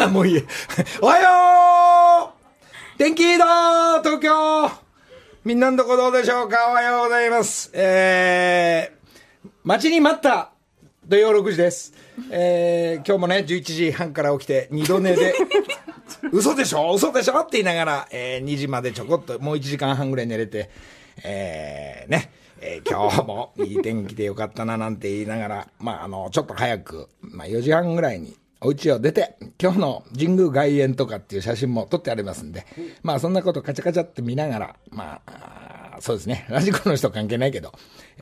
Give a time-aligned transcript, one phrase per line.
[0.08, 0.44] もういい。
[1.00, 2.32] おはよ
[2.94, 2.98] う。
[2.98, 4.70] 天気いいだ東京。
[5.44, 6.68] みんなのとこどうでしょうか？
[6.70, 7.70] おはようございます。
[7.74, 10.52] えー、待ちに待った
[11.06, 11.92] 土曜6時です。
[12.30, 15.34] えー、今日もね、11時半から起きて、二度寝で、
[16.32, 16.92] 嘘でしょ？
[16.94, 17.38] 嘘でしょ？
[17.40, 20.70] って言いながら、えー、2時までちょこっと、もう1時間半ぐらい寝れて、
[21.24, 22.30] えー、ね、
[22.60, 32.66] えー、今日もいい天気でよかったななんて言いながら、まあ、あの、ちょっと早く、まあ、4時半ぐらいにお家を出て、今日の神宮外苑とかっていう写真も撮ってありますんで、
[33.02, 37.72] まあそんなことカチャカチャって見ながら、まあ、そうですね、ラジコの人関係ないけど、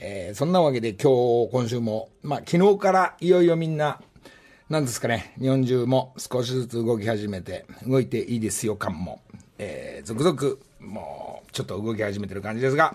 [0.01, 4.01] えー、そんなわけで今日、今週も、まあ昨日からいよいよみんな、
[4.69, 9.21] なんですかね、日本中も少しずつ動き始めて、動いていいですよ感も、
[9.59, 12.95] えー、続々、もう、ちょっと動き始めてる感じですが、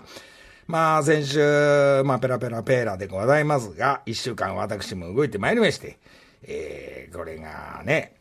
[0.66, 5.98] まあ、先週、まあ、ペラペラペラでございますが、一週間私も動いてまいりまして、
[6.46, 8.16] えー、これがね、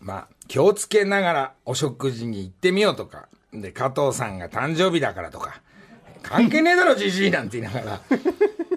[0.00, 5.60] まあ、気をつけながらお食事に行ってみようとか、で、加藤さんが誕生日だからとか、
[6.22, 8.00] 関係ねえだろ、じじいなんて言いながら、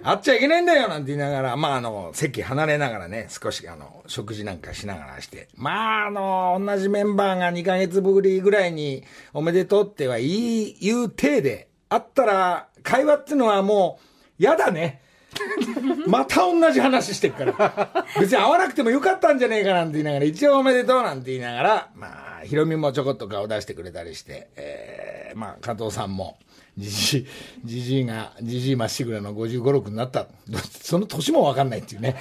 [0.02, 10.28] 会っちゃいけないんだよなんて言いながら、まあ、あの、席離れながらね、少し、あの、食事なんかしながらして、まあ、あの、同じメンバーが2ヶ月ぶりぐらいにおめでとうっては言
[10.68, 14.06] い、言う体で、あったら、会話っていうのはもう、
[14.38, 15.02] 嫌だね。
[16.06, 18.06] また同じ話してっから。
[18.18, 22.06] 別に会わなくてもよかったんじゃねえかなんて言いながら、一応おめでとうなんて言いながら、ま
[22.42, 26.38] あ、ヒロミもちょこっと顔出してくれたりして、えー、まあ、加藤さんも、
[26.78, 27.26] じじい、
[27.64, 30.26] じじいが、じじいまっしぐらの55、6になった。
[30.80, 32.16] その年もわかんないっていうね。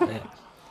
[0.00, 0.22] ね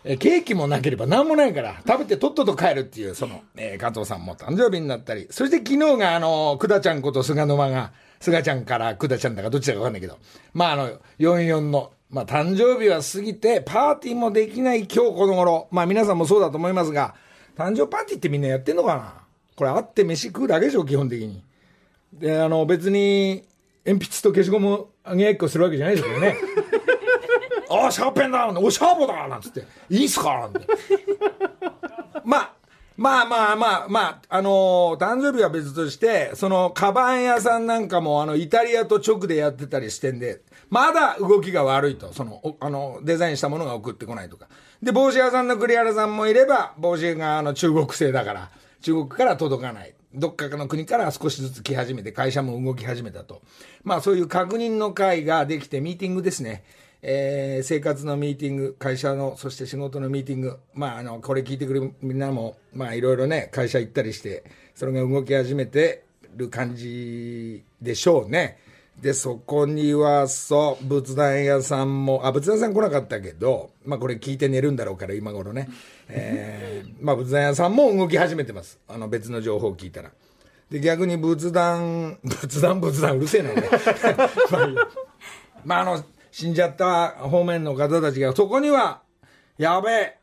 [0.06, 7.94] えケーキもなければ何もないから、食べてとっとと帰るっていう、その、えー、加藤さんも誕生日になったり、そして昨日があの、くだちゃんこと菅沼が、
[8.24, 10.18] 菅ちゃんからくだちゃんだかどっちだかわかんないけど、
[10.54, 17.16] まああの、44の、まあ誕生日は過ぎて、パーティーもできない今日この頃、まあ皆さんもそうだと思いますが、
[17.58, 19.24] 誕生パーティーってみんなやってんのかな？
[19.58, 21.44] これ会って飯食うだけでしょ、基本的に。
[22.14, 23.44] で、あの、別に、
[23.86, 26.38] 鉛筆と消しゴムあげやっこするわけじゃないですけどね。
[27.70, 30.62] ああ、シャーペンだおシャーボだなんつって、いいっすかなんて。
[32.24, 32.53] まあ、
[32.96, 44.48] まあまあまあまあ、あのー、誕生日は別として、その、カバン屋さんなんかも、あの、イタリアと直でやってたりしてんで、まだ動きが悪いと、その、あの、デザインしたものが送ってこないとか。
[44.82, 48.52] で、帽子屋さんの栗原さんもいれば、帽子があの、中国製だから、
[48.82, 49.94] 中国から届かない。
[50.14, 53.42] どっかの国から少しずつ来始めて、会社も動き始めたと。
[53.84, 56.64] まあそういう確認の会ができて、ミーティングですね。
[57.06, 66.06] えー、生活のミーティング、会社の、そして仕事のミーティング、まあ、あの、これ聞いてくるみんなも、まあ、いろいろね、会社行ったりして、それが動き始めて
[66.38, 68.58] る感じでしょうね。
[69.02, 75.68] で、そこには、そう、仏壇屋さんも、あ、仏壇さん来なかったけど、まあ、これ聞いて寝るんだろうから、今頃ね。
[76.08, 78.80] えー、まあ、仏壇屋さんも動き始めてます。
[78.88, 80.12] あの、別の情報を聞いたら。
[80.70, 83.64] で、逆に仏壇、仏壇、仏壇、うるせえな、ね、
[84.50, 84.70] まあ、
[85.66, 86.03] まあ、あの、
[86.34, 89.04] 死んじゃった方面の方たちが、そこには、
[89.60, 90.18] やべえ、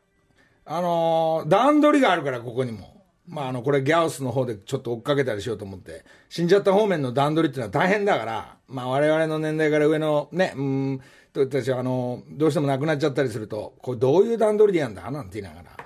[0.65, 3.01] あのー、段取りがあるから、ここにも。
[3.29, 11.01] まあ、あの、これギャオスの方でちょっと追っかけたりしようと思って、死んじゃった方面の段取りっていうのは大変だから、まあ、我々の年代から上のね、うん、
[11.33, 15.09] 私はあの、どうしても亡くなっちゃったりすると、これどういう段取りでやんだ？
[15.09, 15.77] なんて言いながら、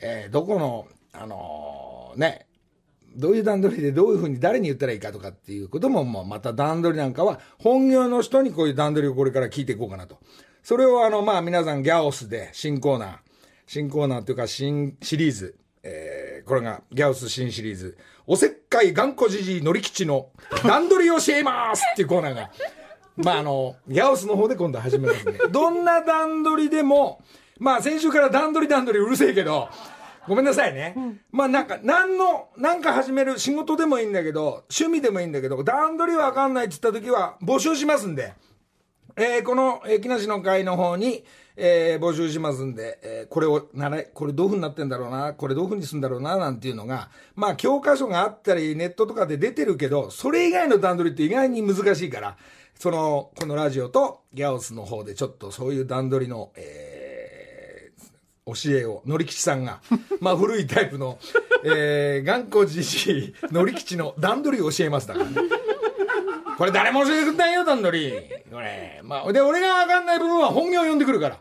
[0.00, 2.43] えー、どこの、あのー、ね、
[3.14, 10.18] どういう段取りでどういうふうに誰に言ったらいいかとかっていうことも、もうまた段取りなんかは、本業の人にこういう段取りをこれから聞いていこうかなと。
[10.62, 13.16] それをあの、まあ皆さんギャオスで新コーナー、
[13.66, 20.30] 新コーナーというか新シリーズ、えー、これがギャオス新シリーズ、おせっかい頑固じじい乗り吉の
[20.64, 22.50] 段取り教えますっていうコーナーが、
[23.16, 25.38] まああの、ギャオスの方で今度始めますね。
[25.50, 27.22] どんな段取りでも、
[27.58, 29.68] まあ先週から段取り段取りうるせえけど、
[30.28, 30.94] ごめんなさいね。
[30.96, 38.34] うん、まあなんか、何の、なんか始める仕事でもいいんだけど、趣味でもいいんだけど、段取りわかんないって言った時は募集しますんで、
[39.16, 41.24] えー、この、えー、木梨の会の方に、
[41.56, 52.36] えー、募集しますんで、えー、これを習い、これどういうふうになってんだろうな、これどういうふうにするんだろうな、なんていうのが、まあ教科書があったり、ネットとかで出てるけど、それ以外の段取りって意外に難しいから、
[52.76, 56.93] その、このラジオとギャオスの方でちょっとそういう段取りの、えー
[58.46, 59.80] 教えを、のり吉さんが、
[60.20, 61.18] まあ古いタイプの、
[61.64, 65.36] えー、頑固じじい、のり吉の段取りを教えますだからね。
[66.56, 68.12] これ誰も教えてくんないよ、段取り。
[68.52, 69.00] これ。
[69.02, 71.38] まあ、で、俺がわかんない部分は本業を呼んでくるから。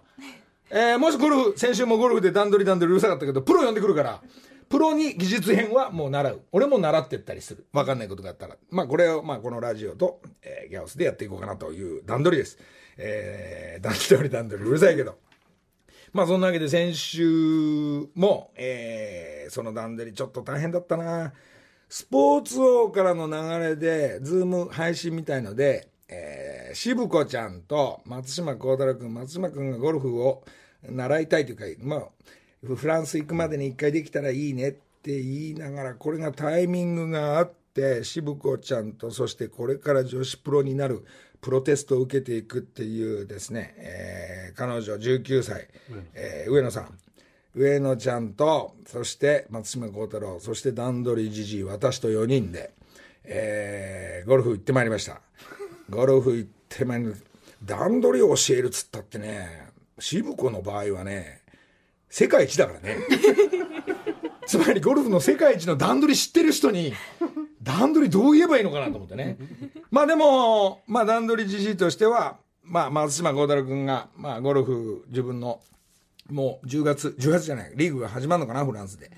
[0.71, 4.21] えー、もしゴルフ、先週もゴルフで段取り段取りうるさかったけど、プロ呼んでくるから、
[4.69, 6.41] プロに技術編はもう習う。
[6.51, 7.67] 俺も習ってったりする。
[7.73, 8.57] わかんないことがあったら。
[8.71, 12.57] まあ、これを、まあ、このラジオと、えー、ギャオスでやっていこうかなという段取りです。
[12.97, 15.19] えー、段取り段取りうるさいけど。
[16.13, 21.33] まあそんなわけで先週も、えー、その段取りちょっと大変だったな。
[21.89, 30.43] スポーツ王からの流れで、ズーム配信みたいので、えー、渋子ちゃんと松島幸太郎君、松島君がゴルフを
[30.83, 32.05] 習いたいというか、まあ、
[32.63, 41.03] フランス行くまでに一回できたらいいねって言いながら、これがタイミングがあって、渋子ちゃんと、そしてこれから女子プロになる
[41.43, 45.67] プロテストを受けていくっていうですね、えー、彼女19歳、
[46.15, 46.97] えー、上野さん。
[47.53, 52.73] 上野ちゃんと、そして松島幸太郎、そして段取りじじい、私と4人で、
[53.25, 55.21] えー、ゴルフ行ってまいりました。
[55.89, 57.27] ゴルフ行ってまいりました。
[57.65, 59.67] 段取りを教えるっつったってね、
[59.99, 61.41] 渋子の場合はね、
[62.09, 62.97] 世界一だからね。
[64.47, 66.93] つまりゴルフの世界一の段取り知ってる人に、
[67.63, 69.37] 段取りどう言えばいいのかなと思ってね。
[69.89, 75.61] まあでも、まあ段取りじじいとしては、まあ松島幸太郎君が、まあゴルフ自分の、
[76.29, 79.11] もう10月、10月じゃない、リーグが始まるのかな、フランスで。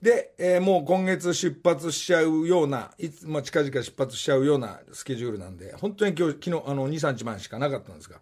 [0.00, 8.20] で、えー、もう今月出発しちゃうような、いつ、まあ近々出発しちゃうようなスケジュールなんで、本当に今日、昨日、あの、2、3日前しかなかったんですが、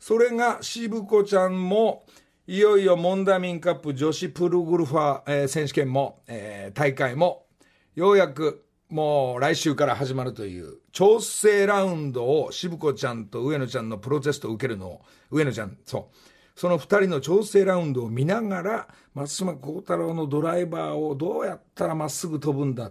[0.00, 2.04] それが、渋子ちゃんも、
[2.48, 7.46] いよいよモンダミンカップ女子プロゴルファー、えー、選手権も、えー、大会も、
[7.94, 16.16] ようやくもう来週から始まるという調整ラウンドを渋子ちゃんと上野ちゃんのプロテストを受けるのを、上野ちゃん、そう。
[16.56, 22.90] その二人の調整ラウンドを見ながら、松島幸太郎のドライバーをどうやったらまっすぐ飛ぶんだ。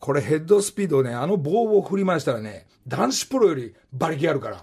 [0.00, 4.62] これヘッドスピードね、あの棒を振り回したらね、男子プロより馬力あるから。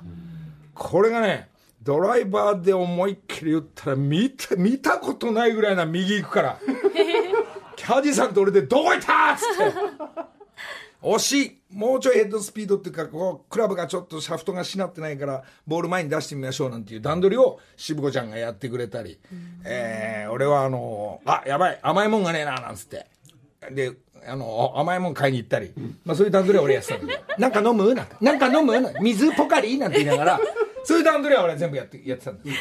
[0.73, 1.49] これがね、
[1.81, 6.59] ドライバーで思いっきり言ったら見た、見たことないぐらいな右行くから。
[7.77, 10.34] キャディさんと俺でどこ行ったっつって。
[11.05, 11.61] 惜しい。
[11.71, 19.19] もうちょいヘッドスピードっていうか、こう、クラブがちょっとシャフトがしなってないから、ボール前に出してみましょうなんていう段取りを渋子ちゃんがやってくれたり、
[19.63, 23.05] えー、俺はあの、あ、やばい、甘いもんがねえな、なんつって。
[23.71, 23.91] で、
[24.27, 25.73] あの、甘いもん買いに行ったり、
[26.03, 27.93] まあそういう段取りは俺やってたんで、 なんか飲む？
[27.93, 28.93] なんか、なんか飲む？
[29.01, 29.77] 水ポカリ？
[29.77, 30.39] なんて言いながら、
[30.83, 32.55] そういう段取りは俺は全部やって、やってたんですよ。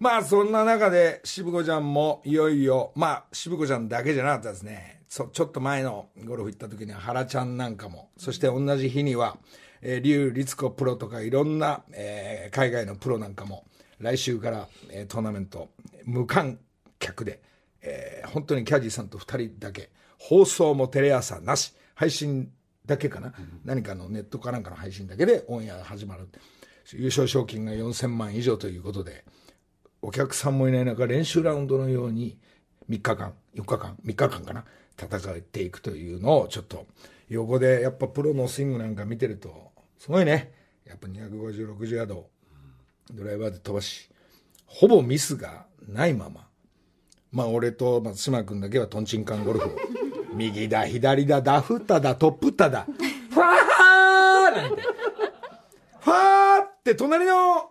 [0.00, 4.97] まあそんな中で渋子ちゃんもいよいよ、まあ渋子ちゃんだけじゃなかったですね。
[5.08, 9.38] そちょっと前のゴルフ行った時には原ちゃんなんかもそして同じ日には、
[9.80, 13.64] えー、劉律子プロとかいろんな、えー、海外のプロなんかも
[13.98, 15.70] 来週から、えー、トーナメント
[16.04, 16.58] 無観
[16.98, 17.40] 客で、
[17.82, 22.50] えー、本当にキャディーさんと2人だけ放送もテレ朝なし配信
[22.84, 26.28] だけかな、うん、何かのネットかなんかの配信だけでオンエアが始まる。
[26.94, 29.24] 優勝賞金が4000万以上ということで
[30.00, 32.38] お客さんもいない中練習ラウンドのように
[32.88, 34.64] 3日間4日間3日間かな
[34.98, 36.86] 戦っていくというのをちょっと
[37.28, 40.52] 横でやっぱプロのスイングなんか見てるとすごいね。
[40.84, 42.28] やっぱ25060ヤード
[43.12, 44.08] ドライバーで飛ばし
[44.66, 46.46] ほぼミスがないまま。
[47.30, 49.76] まあ俺と松島君だけはトンチンカンゴルフを。
[50.34, 52.84] 右だ左だダフっただトップっただ。
[52.84, 54.82] ファーなんて。
[56.00, 57.70] ファーって隣の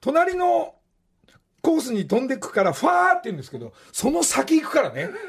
[0.00, 0.74] 隣の
[1.62, 5.10] コースに飛んでくからファーって言うんですけどその先行くからね。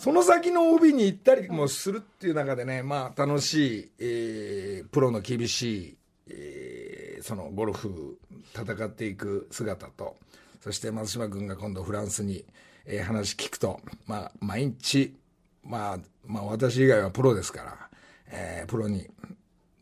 [0.00, 5.96] その先の帯に行ったりもするっていう中でね、まあ楽しい、えー、プロの厳しい、
[6.28, 8.18] えー、そのゴルフ
[8.54, 10.16] 戦っていく姿と、
[10.62, 12.46] そして松島君が今度フランスに、
[12.86, 15.14] えー、話聞くと、まあ毎日、
[15.62, 17.90] まあ、まあ私以外はプロですから、
[18.28, 19.06] えー、プロに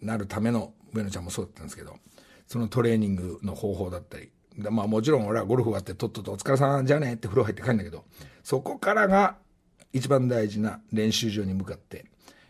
[0.03, 1.97] なるための、上野ちゃんもそうだったんですけど、
[2.49, 8.05] そのトレーニングの方法だったり、でまあもちろん俺はゴルフ終わってとっととお疲れさんじゃねって風呂入って帰るんだけど、
[8.43, 9.37] そこからが
[9.93, 12.07] 一番大事な練習場に向かって、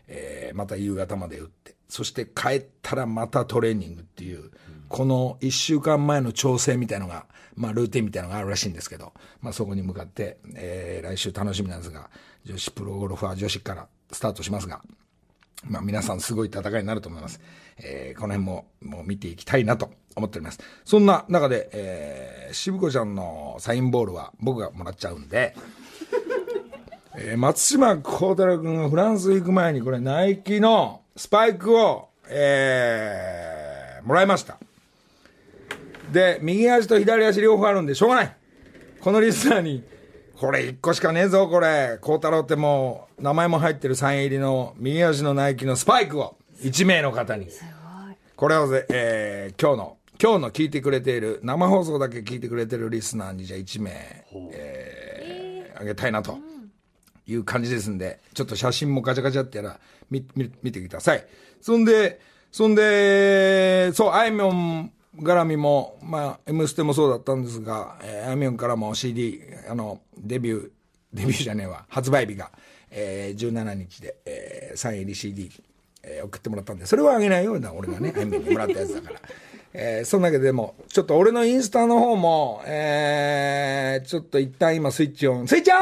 [0.07, 4.51] えー、また夕方まで打って、そして帰ったらまたトレーニングっていう、
[4.89, 12.09] この1週間前の調整みたいのが、まあルーティンみたいのがあるらしいんですけど、まあそこに向かって、えー、来週楽しみなんですが、
[12.43, 14.81] 女子プロゴルファー女子からスタートしますが、
[15.65, 17.39] まあ皆さんすごい戦いになると思います。
[17.77, 20.59] えー、この辺ももう見ていきたいなと思っております。
[20.85, 25.55] そんな中で、えー、渋子ちゃんのサインボールは僕がもらっちゃうんで、
[27.15, 34.57] えー、松島幸太郎君がフランス行く前にこれナイキのスパイクを、えー、もらいました。
[36.11, 38.35] で、右足と左足両方あるんでしょうがない。
[38.99, 39.83] このリスナーに、
[40.39, 41.97] これ1個しかねえぞ、これ。
[41.99, 47.47] 幸太郎ってもう、名前も入ってるサイン入りの右足のナイキのスパイクを1名の方に。
[48.37, 53.91] これをえー、今日の、今日の聞いてくれている、生放送だけ聞いてくれてるリスナーにじゃあ1名、
[54.53, 56.37] えー、あげたいなと。
[57.27, 59.79] いう感じですんで、ちょっと写真もガチャガチャってやら、
[60.09, 61.27] 見、見、見てください。
[61.61, 62.19] そんで、
[62.51, 64.91] そんで、そう、あいみょん
[65.21, 70.69] 絡みも、まあ、M ステもそうだったんですが、えー、あみょんからも CD、あの、デビュー、
[71.13, 72.51] デビュー じゃねえわ、発売日が、
[72.91, 75.51] えー、17日で、えー、サイン入り CD、
[76.03, 79.21] えー、送ってもらったんで、それはあげないような、俺がね、あみょんにもらったやつだから。
[79.71, 85.77] えー、そんだけでも、ちょっと俺のインスタの方も、えー、ちょっと一旦今スイッチオン、スイッチオン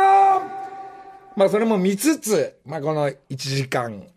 [1.38, 4.08] まあそれも見つつ、まあこの1時間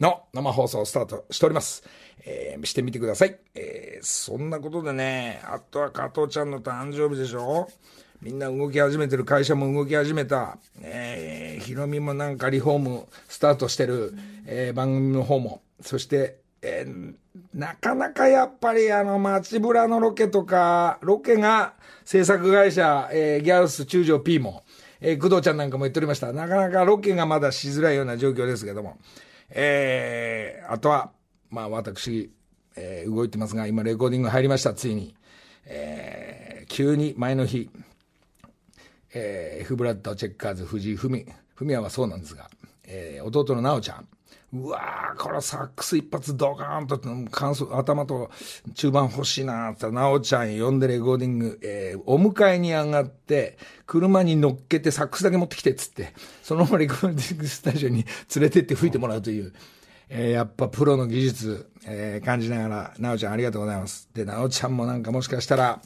[0.00, 1.82] の生放送をスタートしております。
[2.24, 3.38] えー、してみてください。
[3.54, 7.68] えー、そんなことでね、あとは加藤ちゃんの誕生日でしょ？
[8.20, 14.12] みんな動き始めてる、会社も動き始めた、えー、ヒロミもなんかリフォームスタートしてる、
[14.44, 17.14] えー、番組の方も、そして、えー、
[17.54, 24.64] なかなかやっぱりあの、街ブラのロケとか、ロケが制作会社、えー、ギャウス中条 P も、
[25.00, 26.32] えー、工藤ちゃんなんかも言っておりました。
[26.32, 28.98] なかなかロケがまだしづらいような状況ですけども、
[29.50, 31.12] えー、あとは、
[31.50, 32.30] まあ私、
[32.76, 35.14] えー、動いてますが、今レコーディング入りました、ついに。
[35.66, 37.70] えー、急に前の日、
[39.14, 41.26] えー、フブラッドチェッカーズ藤井文、
[41.56, 42.48] 文也はそうなんですが、
[42.84, 44.08] えー、弟の直ちゃん、
[44.54, 46.98] うわー、これサックス一発ドカーンと
[47.30, 48.30] 感想、頭と
[48.74, 59.52] 中盤欲しいなーってなおちゃん呼んでレコーディング、えー、お迎えに上がって、車に乗っけてサックスだけ持ってきてっつって、そのままレコーディングスタジオに連れてって吹いてもらうという、
[60.10, 64.08] えー、やっぱプロの技術、えー、感じながら、なおちゃんありがとうございます。
[64.14, 65.80] で、なおちゃんもなんかもしかしたら、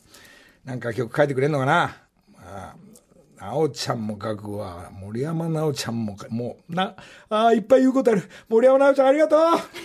[0.64, 1.96] なんか曲書いてくれんのかな？
[2.32, 2.74] ま
[3.40, 4.90] あ、なおちゃんも書くわ。
[4.92, 6.94] 森山なおちゃんも、もう、な、
[7.28, 8.22] ああ、いっぱい言うことある。
[8.48, 9.40] 森山なおちゃんありがとう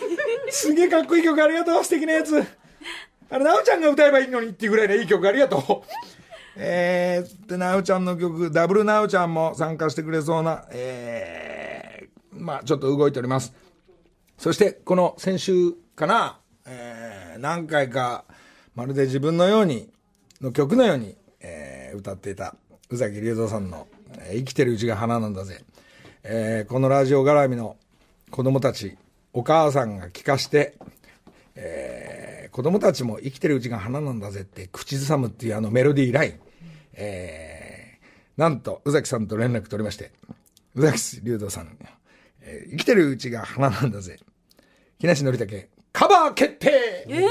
[0.52, 2.40] すげえかっこいい曲ありがとう素敵なやつ
[3.30, 5.62] あれ、なおちゃんが歌えばいいのにっていうぐらいのいい曲ありがとう
[6.56, 13.54] えー、で、なおちゃんの曲、ダブルなおちゃんも参加してくれそうな、えー、まあちょっと動いております。
[14.38, 18.26] そして、この先週かな、えー、何回か、
[18.76, 19.90] まるで自分のように、
[20.42, 22.56] の曲のように、えー、歌っていた、
[22.90, 23.88] 宇崎竜三さんの、
[24.20, 25.64] えー、生きてるうちが花なんだぜ。
[26.24, 27.78] えー、このラジオ絡みの
[28.30, 28.98] 子供たち、
[29.34, 30.76] お母さんが聞かして、
[31.56, 36.40] えー、子供たちも生きてるうちが花なんだぜって口ずさむっていうあのメロディーライン、
[36.94, 40.12] えー、なんと宇崎さんと連絡取りまして、
[40.76, 41.78] 宇崎竜三さん、
[42.48, 44.18] えー、生きてるうちが花なんだぜ。
[45.00, 47.28] 木梨憲武、カバー決定えー？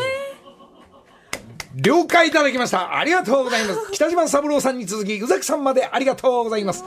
[1.75, 2.97] 了解いただきました。
[2.97, 3.81] ありがとうございます。
[3.93, 6.85] 北島三郎さんに続き、宇崎さんまでありがとうございます。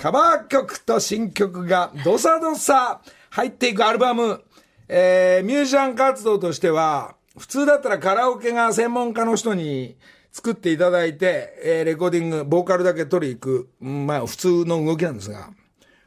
[0.00, 3.00] カバー曲と新曲がどさどさ
[3.30, 4.42] 入っていくアルバム、
[4.88, 9.96] えー、ミュージシャン活動としては、普通だったらカラオケが専門家の人に
[10.32, 15.50] 作っていただいて、えー、レコーディング、ボーカルだけ取り行く、まあ普通の動きなんですが、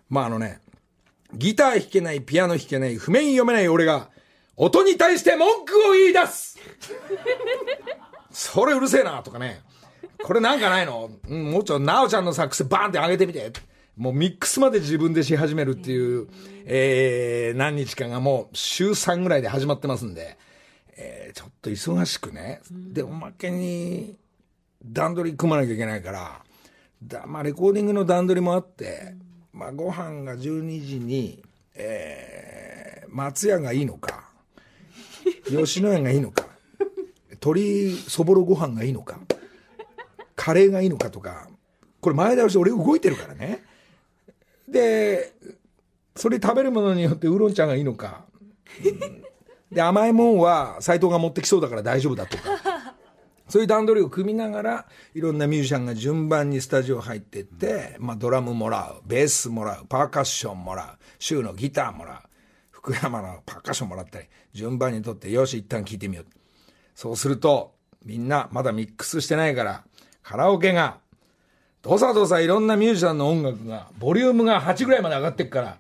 [0.10, 0.62] まああのね、
[1.36, 4.10] ギター弾けない、ピアノ弾けない、譜面読めない俺が、
[4.56, 6.60] 音に対して文句を言い出す
[8.32, 9.62] それうるせえな、とかね。
[10.24, 11.12] これなんかないの？
[11.28, 13.52] うん、もうちょっと、なおちゃんのサックスバーンって上げてみて。
[13.96, 16.28] もうミックスまで自分でし始めるっていう、
[16.66, 20.36] えー、何日かがもう週3ぐらいで始まってますんで、
[20.98, 22.62] えー、ちょっと忙しくね。
[22.72, 24.18] で、おまけに、
[24.84, 26.42] 段取り組まなきゃいけないから、
[27.04, 29.14] だまあ、レコーディングの段取りもあって、
[29.54, 31.44] まあ、ご飯が12時に、
[31.76, 34.30] えー、松屋がいいのか、
[35.46, 36.48] 吉野家がいいのか、
[37.30, 39.20] 鶏そぼろご飯がいいのか、
[40.36, 41.48] カレーがいいのかとか、
[42.02, 43.64] これ前倒し俺動いてるからね。
[44.68, 45.34] で、
[46.16, 48.26] それ食べるものによってウーロン茶がいいのか、
[48.84, 49.24] うん、
[49.72, 52.73] で、甘いもんは斎藤が持ってきそうだから大丈夫だとか、
[53.54, 62.30] そういう段取りを組みながら、いろんなミュージシャンが順番にスタジオ入っていって、まあドラムもらう、ベースもらう、パーカッションもらう、シューのギターもらう、
[62.72, 66.26] 福山のパーカッションもらったり、順番にとって、よし、一旦聴いてみよう。
[66.96, 69.84] そうすると、みんなまだミックスしてないから、
[70.24, 70.98] カラオケが、
[71.84, 75.78] どさどさいろんなミュージシャンの音楽が、ボリュームが8ぐらいまで上がってくから、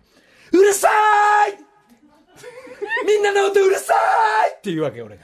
[0.51, 1.65] うるさーい
[3.07, 5.23] みんなの音うるさーいって言うわけ、俺が。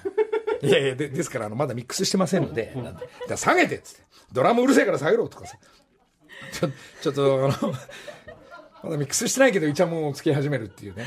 [0.61, 3.09] いやいや、でですから、あの、まだミックスしてませんので、なんて。
[3.27, 4.03] じゃ下げてっつって。
[4.31, 5.57] ドラムうるせえから下げろとかさ。
[6.51, 6.69] ちょ、
[7.01, 7.73] ちょっと、あの、
[8.83, 11.05] まだミックスしてないけど、イチャモンをつけ始めるっていうね。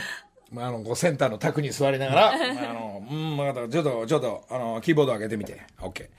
[0.51, 2.33] まあ、あの、センターの卓に座りながら、
[2.71, 5.63] あの、うん、まだ、ちょっと、ちょっと、あの、キーボード上げてみて。
[5.81, 6.11] オッケ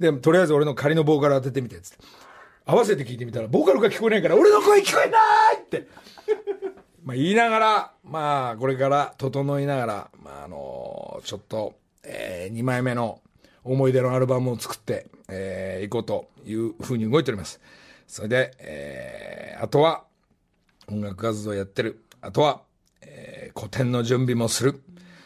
[0.00, 0.12] ー。
[0.12, 2.04] で、とりあえず俺の仮のボーカル当ててみて、つって。
[2.66, 5.18] 合わせて聞いてみたら、ボーカルが聞こえないから、俺の声聞こえな
[5.52, 5.86] いって。
[7.04, 11.74] まあ、言いながら、まあ、これから整いながら、まあ、あのちょっと、
[12.06, 13.20] えー、2枚目の
[13.64, 17.60] 思い出のアルバムを作って、えー、いこうというふうに動いております。
[18.06, 20.04] それで、えー、あとは、
[20.88, 22.04] 音楽活動やってる。
[22.20, 22.62] あとは、
[23.02, 24.80] えー、古典の準備もする。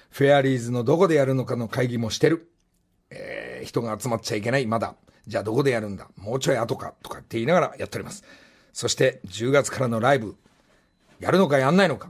[0.09, 2.51] フェアリーズのどこでやるのかの会議もしてる。
[3.11, 4.97] えー、人が集まっちゃいけない、まだ。
[5.27, 6.09] じゃあどこでやるんだ？
[6.17, 6.95] もうちょい後か？
[7.03, 8.25] とかって言いながらやっております。
[8.73, 10.37] そして10月からのライブ、
[11.21, 12.09] やるのかやんないのか。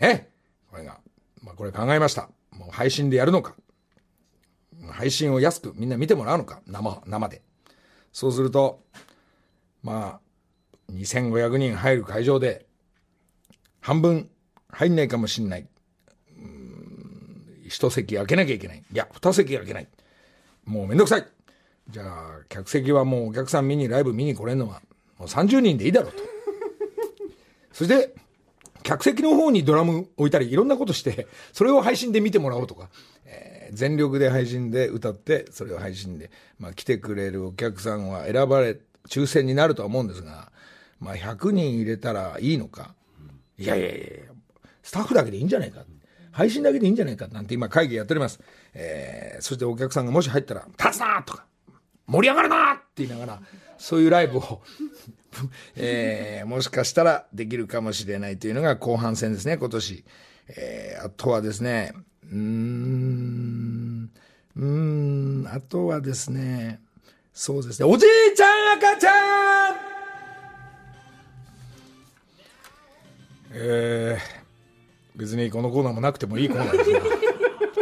[0.00, 0.28] ね？
[0.70, 0.98] これが、
[1.42, 2.28] まあこれ考えました。
[2.60, 3.56] もう配信でやるのか。
[4.92, 6.60] 配信を安くみんな見てもらうのか。
[6.66, 7.40] 生、生で。
[8.12, 8.82] そうすると、
[9.82, 10.20] ま
[10.88, 12.66] あ、2500人入る会場で、
[13.80, 14.28] 半分
[14.68, 15.66] 入んないかもしんない。
[17.64, 18.82] 一席空けなきゃいけない。
[18.92, 19.88] いや、二席空けない。
[20.66, 21.26] もうめんどくさい。
[21.88, 24.82] じゃあ、客席はもうお客さん見に、ライブ見に来れるのは、
[25.18, 26.18] もう30人でいいだろうと。
[27.72, 28.14] そして、
[28.82, 32.88] 客席の方にドラム置いたり、いろんなことして、それを配信で見てもらおうとか、
[33.24, 40.52] えー、全力で配信で歌って、それを配信で、まあ来てくれるお客さんは選ばれ、抽選になるとは思うんですが、
[40.98, 42.94] まあ100人入れたらいいのか。
[43.58, 43.98] いやいやいや
[44.82, 45.84] スタッフだけでいいんじゃないか。
[46.32, 48.40] 配信だけでいいんじゃないかなんて今会議やっております。
[48.72, 51.44] えー、そしてお客さんがもし入ったら、立つなとか、
[52.06, 53.42] 盛り上がるなって言いながら、
[53.78, 54.62] そういうライブを
[55.76, 60.04] えー、もしかしたらできるかもしれないというのが後半戦ですね、今年。
[60.48, 61.92] えー、あとはですね、
[62.30, 64.10] うーん、
[64.56, 66.80] うん、あとはですね、
[67.32, 69.76] そうですね、おじいちゃん赤ちゃん
[73.52, 77.00] えー、別にこのコーナーもなくてもいいコーナーですが、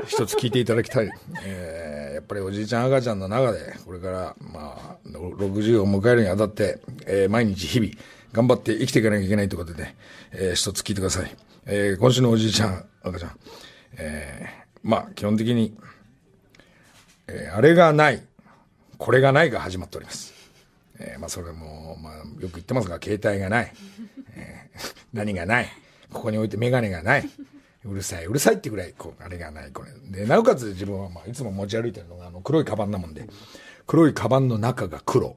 [0.07, 1.11] 一つ聞いていただきたい。
[1.45, 1.88] えー
[2.29, 7.93] ぱりおじいちゃん赤ちゃんの中で、これから、まあ、60を迎えるにあたって、えー、毎日日々、
[8.33, 9.95] 頑張って生きていかなきゃいけないということで、
[10.33, 11.37] えー、一つ聞いてください。
[11.67, 13.39] えー、今週のおじいちゃん赤ちゃん、
[13.97, 15.77] えー、まあ、基本的に、
[17.27, 18.23] えー、あれがない、
[18.99, 20.35] これがないが始まっております。
[21.01, 23.73] えー、まあ、それも、まあ、よく言ってますが、携帯がない、
[24.35, 25.69] えー、何がない、
[26.13, 27.29] ここに置いてメガネがない、
[27.89, 29.91] うるさい、うるさいってぐらい、こう、あれがない、これ。
[30.21, 33.27] で、なおかつ自分は、まあ、いつも持ち歩いてるのが、あの、黒いカバンなもんで、
[33.87, 35.37] 黒いカバンの中が黒。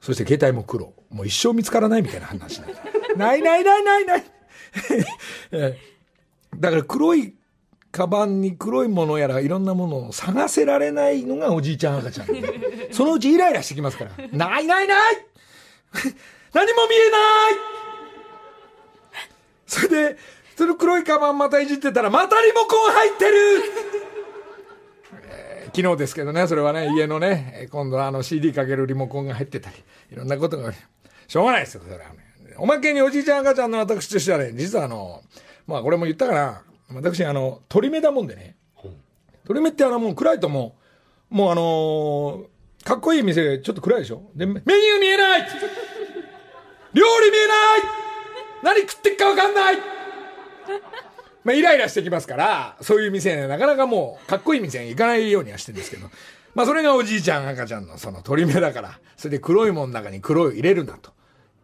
[0.00, 0.92] そして携帯も黒。
[1.10, 2.68] もう一生見つからないみたいな話な
[3.36, 4.24] いないないないない
[6.58, 7.34] だから黒い
[7.92, 12.26] カバンに黒いものやらいろんなものを探せられないのがおじいちゃん赤ちゃん。
[12.92, 14.10] そのうちイライラしてきますから。
[14.32, 15.26] ないないない
[16.52, 17.16] 何も見えな
[17.50, 17.76] い
[19.66, 20.16] それで、
[20.56, 23.36] その黒いカバンまたいじってたら、またリモコン入ってる。
[25.28, 29.76] えー、昨日ですけどね、それはね、家のね、今度あの CD かけるリモコンが入ってたり、
[30.12, 30.72] いろんなことが、
[31.28, 32.26] しょうがないですよ、それはね。
[32.56, 35.22] おまけにおじいちゃん赤ちゃんの私としてはね、実はあの、
[35.66, 36.62] まあこれも言ったかな、
[36.94, 38.56] 私あの、鳥目だもんでね、
[39.46, 40.74] 鳥目ってあのもう暗いとも
[41.30, 44.22] う、もうあのー、かっこいい店ちょっと暗いでしょ。
[44.34, 45.42] で、メニュー見えない。
[46.94, 48.76] 料理見えない。
[48.78, 49.95] 何食ってっかわかんない。
[51.44, 56.08] まあ、イライラしてきますから、そういう店、なかなかもう、かっこいい店に行かないようにはしてるんですけど、
[56.54, 61.12] まあ、それがおじいちゃん、赤ちゃんのその鳥目だから、それで黒いもんの中に黒い入れるんだと。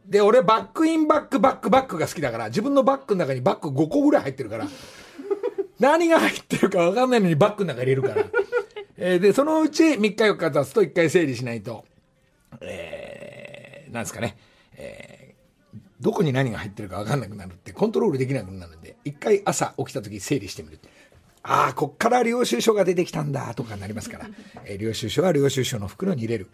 [0.07, 4.69] で、俺、バックインバックバックバックが好きだから、自分のバッグの中にバッグ5個ぐらい入ってるから、
[5.81, 8.25] 何が入ってるか分かんないのにバッグの中入れるから。
[8.99, 11.85] えー、で、そのうち3日4日経つと1回整理しないと、
[12.61, 14.37] えー、なんですかね、
[14.77, 15.22] えー
[16.03, 20.81] どこに何が入ってるか分かんなくなるってコントロールできなくなるんで、一回朝起きた時整理してみる。
[21.45, 24.27] ああ、こっから領収書が出てきたんだとかになりますから、
[24.65, 26.51] えー、領収書は領収書の袋に入れる。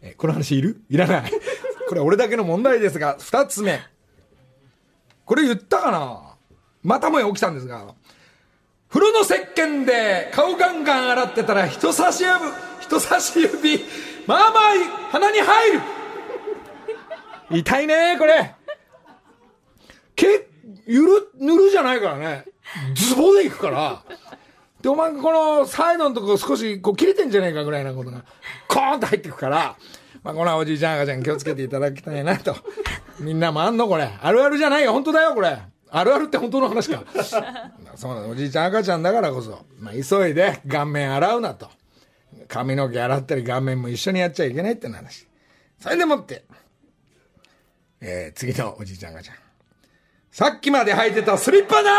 [0.00, 0.80] えー、この話いる？
[0.88, 1.30] いらない。
[1.88, 3.80] これ俺だけの問題ですが、二つ目。
[5.24, 6.36] これ言ったかな？
[6.82, 7.94] またもや起きたんですが、
[8.88, 12.34] 風呂の石鹸で顔ガンガン洗ってたら人差し指、
[12.80, 13.84] 人差し指、
[14.26, 14.50] まあまあ
[15.12, 15.80] 鼻に入る
[17.52, 18.54] 痛いねこれ
[20.14, 20.48] け、
[20.86, 22.44] ゆる、塗るじゃないからね。
[22.94, 24.02] ズボでいくから。
[24.80, 28.24] で、お前このサイドのとこ少しこう切れてんじゃねえかぐらいなことが、
[28.68, 29.76] コーンと入ってくから、
[30.22, 32.56] まあ、このおじいちゃん赤ちゃん気をつけていただきたいなと。
[33.20, 33.88] みんなもあんの？
[33.88, 34.10] これ。
[34.20, 34.92] あるあるじゃないよ。
[34.92, 35.58] 本当だよ、これ。
[35.90, 37.04] あるあるって本当の話か。
[37.94, 38.30] そうなの。
[38.30, 41.68] おじいちゃん赤ちゃんだからこそ、まあ、急いで顔面洗うなと。
[42.48, 45.26] 髪の毛洗ったり顔面も一緒にやっちゃいけないって話。
[45.78, 46.44] それでもって、
[48.00, 49.36] えー、次のおじいちゃん赤ちゃん。
[50.32, 51.94] さっきまで履いてたスリッパない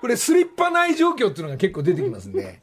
[0.00, 2.60] これスリッパない状況っていうのが結構出てきますんで。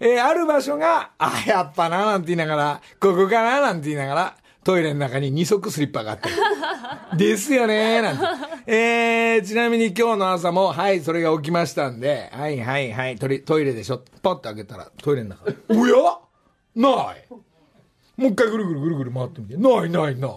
[0.00, 6.28] えー、ある場所が、あ、やっぱな、なんて言いながら、ここかな、なんて言いながら、トイレの中に二足スリッパがあって
[7.16, 8.24] ですよねなんて。
[8.66, 15.44] えー、ちなみに今日の朝も、はい、それが起きましたんで、はいはいはい、トイレでしょ、パッと開けたら、トイレの中。
[15.68, 16.18] おや？
[16.74, 17.24] ない
[18.16, 20.32] もう一回ぐるぐるぐるぐる回ってみて、ないないない。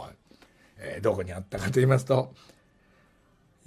[0.79, 2.33] えー、どこにあったかと言いますと、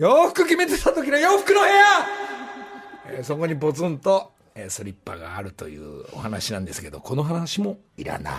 [0.00, 1.72] 洋服決めてた時の洋服の部屋、
[3.18, 8.34] えー、そこにポツンと、ええースリッパがあるというお話なんですけど、この話もいらない。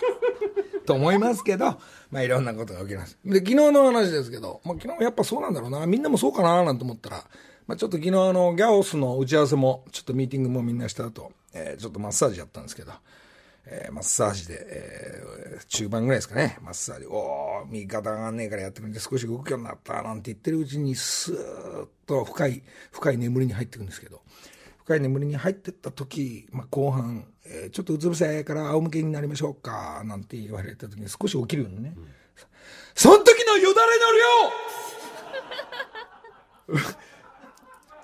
[0.86, 1.78] と思いますけど、
[2.10, 3.18] まあいろんなことが起きます。
[3.26, 7.24] で、昨日の話ですけど、まあ昨日やっぱそうなんだろうな、みんなもそうかななんて思ったら、
[7.66, 12.92] まあちょっと昨日あの、ギャオスの打ち合わせも、ちょっとミーティングもみんなした後、えーちょっとマッサージやったんですけど、
[13.70, 15.30] えーマッサージで、えー
[15.66, 24.22] 中盤ぐらいですかね、マッサージ、おー、右肩がねえからやってくれて少し動くようになった、なんて言ってるうちに、スーッと深い、深い眠りに入っていくんですけど、
[24.84, 31.94] 深い眠りに入ってった時、まあ、後半、えーちょっとうつ伏せから仰向けになりましょうか、なんて言われた時に少し起きるようにね。
[32.94, 34.06] その時のよだれの
[36.78, 36.84] 量！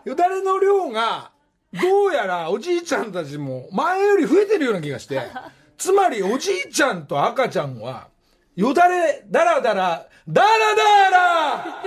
[0.10, 1.32] よだれの量が、
[1.80, 5.20] どうやらおじいちゃんたちも前より増えてるような気がして、
[5.78, 8.08] つまりおじいちゃんと赤ちゃんは、
[8.54, 11.82] よだれ、だらだら、だらだら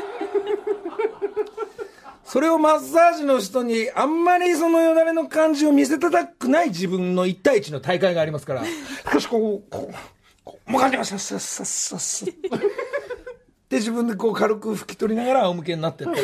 [2.24, 8.64] それをマッサージの人にあんまりそのよだれの感じを見せたくない自分の一対一の大会がありますから、
[9.12, 9.94] 少しこう、こう、
[10.44, 12.26] こう、もう感じました、さっさっさっさ。
[13.70, 16.22] で、自分でこう軽く拭き取りながら仰向けになってったり、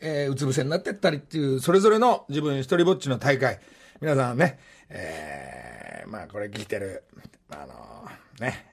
[0.00, 3.58] えーうつ伏せになってったりっていう、それぞれの自分一人ぼっちの大会。
[4.00, 4.58] 皆さんね、
[4.90, 7.04] えーまあこれ聞いてる、
[7.50, 8.08] あの
[8.40, 8.72] ね、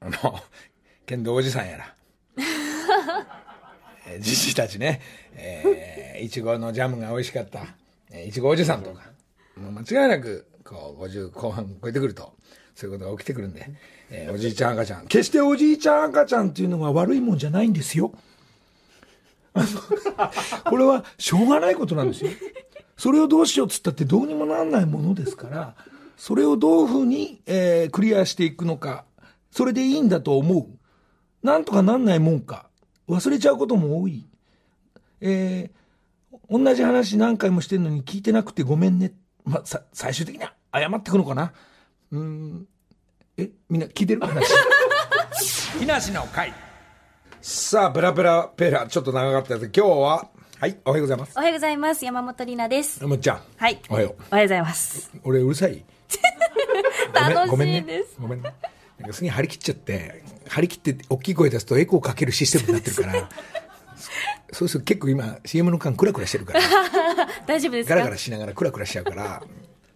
[0.00, 0.40] あの、
[1.06, 1.94] 剣道おじさんやら、
[4.06, 5.00] えーじじたちね、
[5.34, 7.60] えーいちごのジャムが美味しかった、
[8.10, 9.02] えーいちごおじさんとか、
[9.56, 12.32] もう間違いなく、こう、50後半超えてくると、
[12.74, 13.66] そういうことが起きてくるんで、
[14.10, 15.06] えーおじいちゃん赤ちゃん。
[15.06, 18.12] 決しておじいちゃん赤ちゃんっていうのは悪いもんじゃないんですよ。
[20.64, 22.30] これはしょうがないことなんですよ。
[22.96, 25.74] それをどうしようっつったってどうにもならないものですから、
[26.16, 29.04] それをどういうふうに、えークリアしていくのか、
[29.50, 30.66] それでいいんだと思う。
[31.46, 32.68] なんとかなんないもんか。
[33.08, 34.26] 忘れちゃうことも多い。
[35.20, 35.80] えー
[36.48, 39.12] 同じ話何回もしてるのに聞いてなくてごめんね。
[39.44, 41.52] まあ、さ、最終的には謝ってくのかな。
[42.10, 42.66] うん。
[43.36, 44.20] え、みんな聞いてる？
[44.20, 44.46] 話。
[45.78, 46.52] 木梨の会。
[47.42, 49.72] さあ、ペラペラペラ、ちょっと長かったです。
[49.74, 51.32] 今日は、はい、おはようございます。
[51.36, 52.04] おはようございます。
[52.04, 53.04] 山本里奈です。
[53.06, 53.40] むっちゃん。
[53.56, 53.80] はい。
[53.88, 54.22] おはよう。
[54.30, 55.10] おはようございます。
[55.24, 55.82] 俺うるさい
[57.14, 58.16] 楽ごめんねしいです。
[58.20, 58.52] ごめんね。
[58.98, 63.28] なんかすげえ張り切っちゃって、張り切って大きい声出すとエコーかけるシステムになってるから、
[64.50, 66.60] そ そうすると結構今 CM の間クラクラしてるから、
[67.46, 67.94] 大丈夫ですか？
[67.94, 69.42] ガラガラしながらクラクラしちゃうから、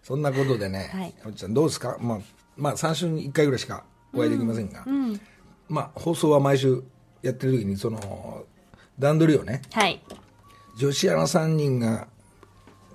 [0.01, 1.97] そんなことでね、はいおっちゃんどうですか？
[1.99, 2.19] まあ、
[2.57, 4.83] まあ3週に1回ぐらいしかお会いできませんが、
[5.69, 6.83] まあ放送は毎週
[7.25, 8.45] やってる時にその
[8.99, 10.01] 段取りをね、はい。
[10.77, 12.07] 女子アナ3人が、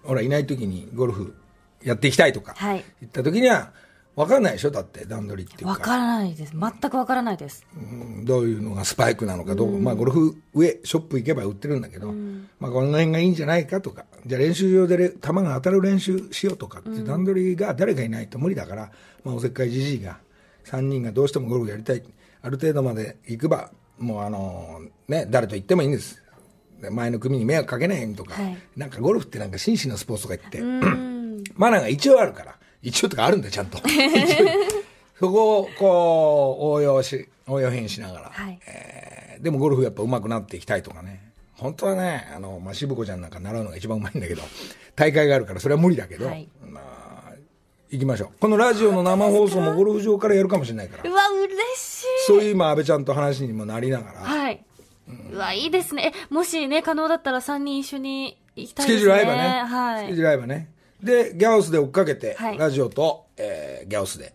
[0.03, 1.35] ほら、いない時にゴルフ
[1.83, 3.73] やっていきたいとか、はい言った時には、
[4.17, 4.71] 分かんないでしょ？
[4.71, 5.71] だって、段取りっていうか。
[5.71, 6.53] わからないです。
[6.53, 7.67] 全くわからないです。
[7.75, 7.79] う
[8.21, 12.13] んどういうのがスパイクなのかどうか、まあゴルフ上、ショップ行けば売ってるんだけど、
[12.59, 18.91] まあこの辺がいいんじゃないかとか、じゃあ練習場でれ球が当たる練習しようとかって段取りが誰かいないと無理だから、
[19.25, 20.19] まあおせっかいじじいが、
[20.65, 22.03] 3人がどうしてもゴルフやりたい、
[22.43, 26.21] ある程度まで行けば、もうあのね、誰と言ってもいいんです。
[26.81, 30.61] で前の組に迷惑かけないとか、はいなんかゴルフってなんか紳士のスポーツとか言って、
[31.55, 33.79] マナーが一応あるから、一応とかあるんだよ、ちゃんと。
[35.19, 39.11] そこをこう応用し、応用変しながら、はいえー
[39.41, 41.33] でもゴルフやっぱ上手くなっていきたいとかね。
[41.55, 44.43] 本当はね、あの、まあ、渋子ちゃんなんか習うのが一番うまいんだけど、
[44.97, 46.60] 大会があるからそれは無理だけど、はいまあ、
[47.91, 48.29] 行きましょう。
[48.39, 52.07] このラジオの生放送もゴルフ場からやるかもしれないからう、わ、嬉しい。
[52.27, 54.65] そういう今、安倍ちゃんと話にもなりながら、はい。
[55.33, 56.13] うわ、いいですね。
[56.15, 59.15] え、もしね、可能だったら3人一緒に行きたスケいですね。
[59.15, 59.65] ジュール合えばね。
[59.65, 60.07] はい。
[60.07, 60.71] スケジュール合えばね。
[61.03, 64.33] で、ギャオスで追っかけて、はいラジオと、えーギャオスで。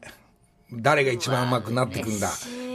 [0.74, 2.30] 誰が一番上手くなってくんだ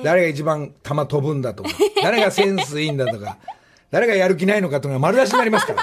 [0.05, 1.71] 誰が一番球飛ぶんだとか、
[2.03, 3.37] 誰がセンスいいんだとか、
[3.90, 5.83] 誰がやる気ないのかとか丸出しになりますから。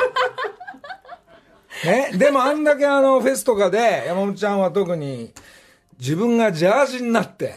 [1.85, 5.31] ね、でもあんだけあのフェスとかで山本ちゃんは特に
[5.99, 7.55] 自分がジャージになって、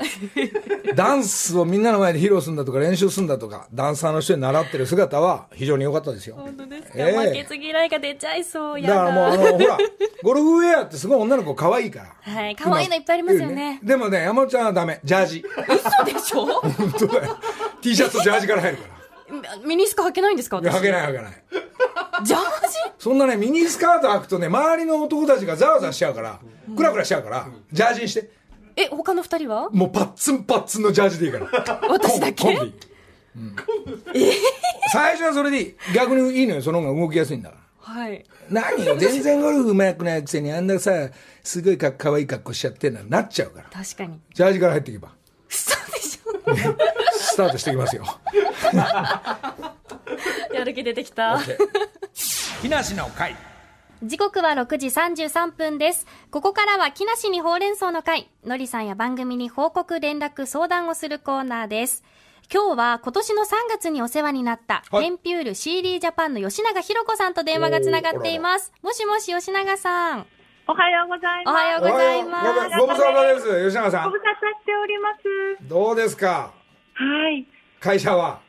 [0.94, 6.36] ダンスをみんなの前で披露するんだとか練習するんだとか、ダンサーの人に習ってる姿は非常に良かったですよ。
[6.36, 8.80] 本当ですか、ええ負けず嫌いが出ちゃいそう。
[8.80, 9.78] だやからもうあの、ほら、
[10.22, 12.32] ゴルフウェアってすごい女の子可愛いから。
[12.32, 15.00] はい可愛いのいっぱいありますよねでもね、山本ちゃんはダメ。
[15.04, 15.44] ジャージ。
[15.68, 16.46] 嘘でしょ？
[16.46, 17.38] 本当だよ。
[17.82, 19.00] T シャツとジャージから入るから。
[19.66, 21.32] ミニスカ履けないんですか履けない履けない。
[22.24, 22.40] ジャー
[23.00, 26.38] そんなね、ミニスカート履くとね、周りの男たちがザワザワしちゃうから、
[26.76, 28.20] クラクラしちゃうから、ジャージにして。
[28.20, 28.28] ジ
[28.76, 29.70] え、他の二人は？
[29.70, 31.48] もうパッツンパッツンのジャージでいいから。
[31.88, 32.44] 私だけ？
[32.44, 32.74] コンビ。
[33.36, 33.56] うん
[34.92, 35.74] 最初はそれでいい。
[35.94, 37.62] 逆にいいのよ、その方が動きやすいんだから。
[37.94, 38.22] はい。
[38.50, 40.92] 何よ、全然ゴルフ上手くないくせにあんなさ、
[41.42, 43.70] すごいか可愛い格好しちゃってんのなっちゃうから。
[43.70, 44.20] 確かに。
[44.34, 45.08] ジャージから入っていけば。
[45.48, 46.32] 嘘でしょ
[47.16, 48.04] スタートしていきますよ。
[50.52, 51.40] やる気出てきた。
[52.60, 53.34] 木梨の会。
[54.02, 56.06] 時刻は6時33分です。
[56.30, 62.04] ここからは木梨にほうれん草の会、のりさんや番組に報告、連絡、相談をするコーナーです。
[62.52, 68.74] 今日は今年の3月にお世話になった、はいテンピュール CD ジャパンの吉永ひろ子さんと電話がつながっています。
[68.82, 70.26] もしもし吉永さん。
[70.68, 71.54] おはようございます。
[71.54, 72.80] おはようございますおはようございます。
[72.80, 73.70] ご無沙汰です。
[73.70, 74.18] 吉永さんご無。
[74.18, 75.08] 沙汰しておりま
[75.62, 75.66] す。
[75.66, 76.52] どうですか？
[76.94, 77.46] はい。
[77.80, 78.40] 会社は？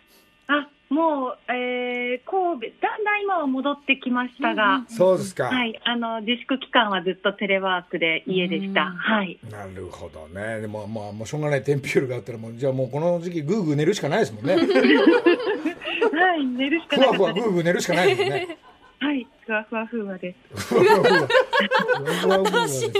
[0.91, 5.45] あ、もう、えー、神戸、だんだん今は戻ってきましたが、そうですか。
[5.45, 5.79] はい。
[5.83, 8.83] あの、自粛期間はずっとテレワークで家でした。
[8.83, 9.39] うんはい。
[9.49, 10.61] なるほどね。
[10.61, 14.55] でも、まあ、もうしょうがないテンピュールがあったら、もう、じゃあもうこの時期、ぐーぐー寝るしかないですもんね。
[14.55, 14.59] は
[16.35, 16.45] い。
[16.45, 17.47] 寝るしかふわふわなかったです。
[17.47, 18.57] ぐーぐー寝るしかないですもんね。
[18.99, 19.27] はい。
[19.45, 20.75] ふわふわふわです。
[20.75, 21.27] ふわふわふわ。
[22.21, 22.91] ふわふわふわですよ。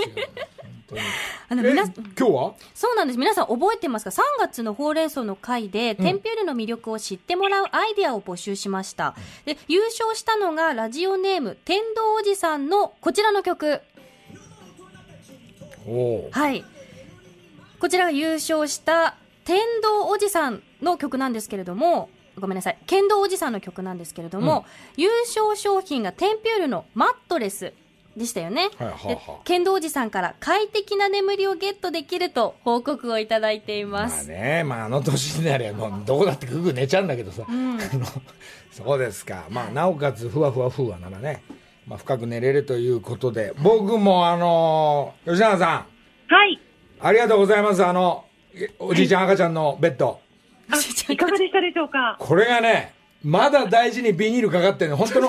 [1.48, 2.54] あの皆今日は？
[2.74, 3.18] そうなんです。
[3.18, 9.14] 皆さん覚えてますか ?3 月のほうれん草の会で、テンピュールの魅力を知ってもらうアイデアを募集しました。
[9.44, 13.80] で、優勝したのがラジオネーム、天童おじさんのこちらの曲。
[16.30, 16.64] はい。
[17.80, 22.78] こちらが優勝した天童おじさんの曲なんですけれども、ごめんなさい。
[22.86, 24.64] 剣道おじさんの曲なんですけれども、
[24.96, 27.74] 優勝商品がテンピュールのマットレス
[28.16, 28.68] でしたよね。
[28.78, 29.32] はいはあではあ。
[29.44, 34.02] 剣道おじさんから快適な眠りをゲットできると報告をいただいていま。
[34.02, 37.44] ますあね、まああの年になればもうどこだってぐーぐー寝ちゃうんだけどさ、ん。
[37.48, 37.48] あ
[37.96, 38.06] の
[38.70, 39.44] そうですか。
[39.50, 41.42] まあなおかつふわふわふわならね、
[41.86, 43.52] まあ、深く寝れるということで。
[43.62, 45.86] 僕もあの吉永さ
[46.28, 46.54] はい。
[46.54, 46.58] ん
[47.00, 47.84] ありがとうございます。
[47.84, 50.20] あのえおじいちゃん赤ちゃんのベッド。
[50.70, 50.76] あ、
[51.12, 52.16] いかがでしたでしょうか？
[52.18, 54.96] これがねまだ大事にビニールかかってるの。
[54.96, 55.28] 本当の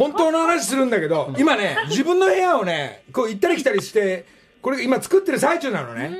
[0.00, 4.24] 本当の話するんだけど今ね自分の部屋をねこう行ったり来たりして
[4.62, 6.10] これ今作ってる最中なのね、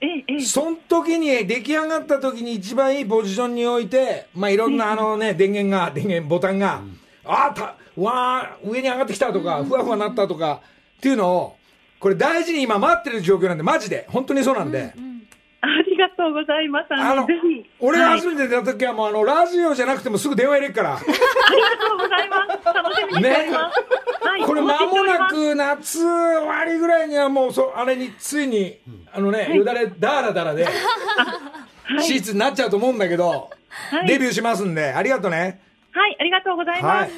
[0.00, 0.40] ええ、ええ。
[0.40, 6.80] その時に出来上がった時に一番いいポジションに置いて、まあいろんなあのね、電源が、電源、ボタンが、
[7.24, 10.62] ああ、た、わあ、上に上がってきたとか、ふわふわなったとか、
[10.96, 11.56] っていうのを、
[11.98, 14.94] これ大事に今待ってる状況なんで、マジで、本当にそうなんで、
[15.62, 16.86] ありがとうございます。
[16.90, 21.12] あの、あのぜひ。、俺がはい初めて出た時はもうあの、ラジオじゃなくてもすぐ電話入れるから、ありが
[21.86, 22.64] とうございます。
[22.64, 24.26] 楽しみにしております。
[24.26, 24.42] はい。
[24.42, 28.78] これ間もなく夏終わりぐらいにはもう、そあれについに、
[29.12, 30.66] あのね、よだれダーラダラで、
[32.00, 35.60] シーツになっちゃうと思うんだけど、はいデビューしますんで、ありがとうね。
[35.92, 37.14] はい、ありがとうございはいま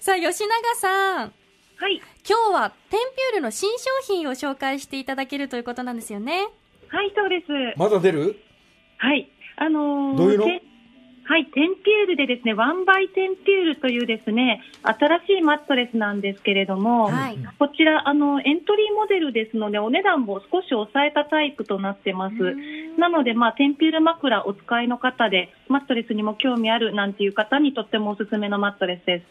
[0.00, 0.04] す。。
[0.04, 1.32] さあ、吉永さん。
[1.80, 2.00] はい。
[2.28, 6.48] 今日はテンピュールの新商品を紹介していただけるということなんですよね。
[6.88, 7.78] はい、そうです。
[7.78, 8.36] まだ出る？
[8.96, 9.30] はい。
[9.56, 10.44] あのーどういうの？
[10.44, 10.62] て
[11.28, 22.34] はい、テンピュールでですね、ワンバイテンピュールというですね、新しいマットレスなんですけれども、はいこちら、あの、エントリーモデルですので、お値段も少し抑えたタイプとなってます。
[22.98, 29.26] なので、まあ、テンピュール枕お使いの方で、マットレスにも興味あるなんていう方にとってもおすすめのマットレスです。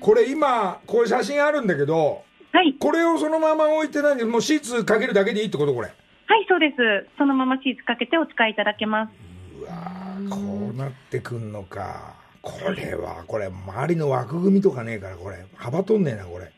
[0.00, 2.74] これ今、こういう写真あるんだけど、はい。
[2.74, 5.90] これをそのまま置いてないで、もうシーツかけるだけでいいってことこれ。
[6.26, 7.08] はい、そうです。
[7.18, 9.12] そのままシーツかけてお使いいただけます。
[9.60, 12.14] うわーこうなってくんのか。
[12.44, 16.52] これは、これ、周りの枠組みとかねえから、これ、幅取んねえな、これ。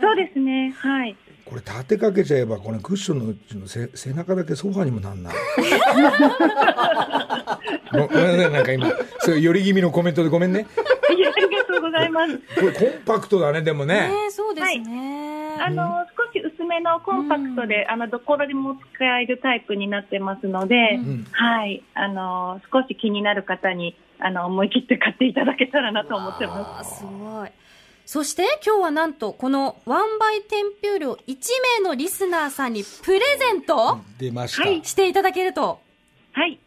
[0.00, 0.74] そうですね。
[0.76, 1.16] はい。
[1.46, 5.34] これ、立てかけちゃえば、これ、クッションのうちの背背中だけソファにもなんない。
[7.92, 10.66] ごごめんなさい、なんか今、そういう寄り気味のコメントでごめんね。
[11.16, 12.36] いやありがとうございます。
[12.36, 14.08] これ、コンパクトだね、でもね。
[14.08, 15.56] ねえそうですね。
[15.58, 21.82] あの、少し薄めのコンパクトで、あの、どこでも使えるタイプになってますので、んはい。
[21.94, 27.50] あの、少し気になる方に、あの、思い切って買っていただけたらなと思ってまあすごい。
[28.04, 31.36] そして今日はなんとこのワンバイテンピュールを1
[31.82, 34.62] 名のリスナーさんにプレゼント出ました。
[34.62, 35.78] はいしていただけると。
[36.32, 36.38] す。
[36.38, 36.58] はい。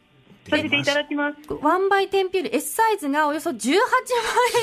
[0.47, 1.37] させていただきます。
[1.61, 3.77] ワンバイテンピュール S サイズがおよそ18万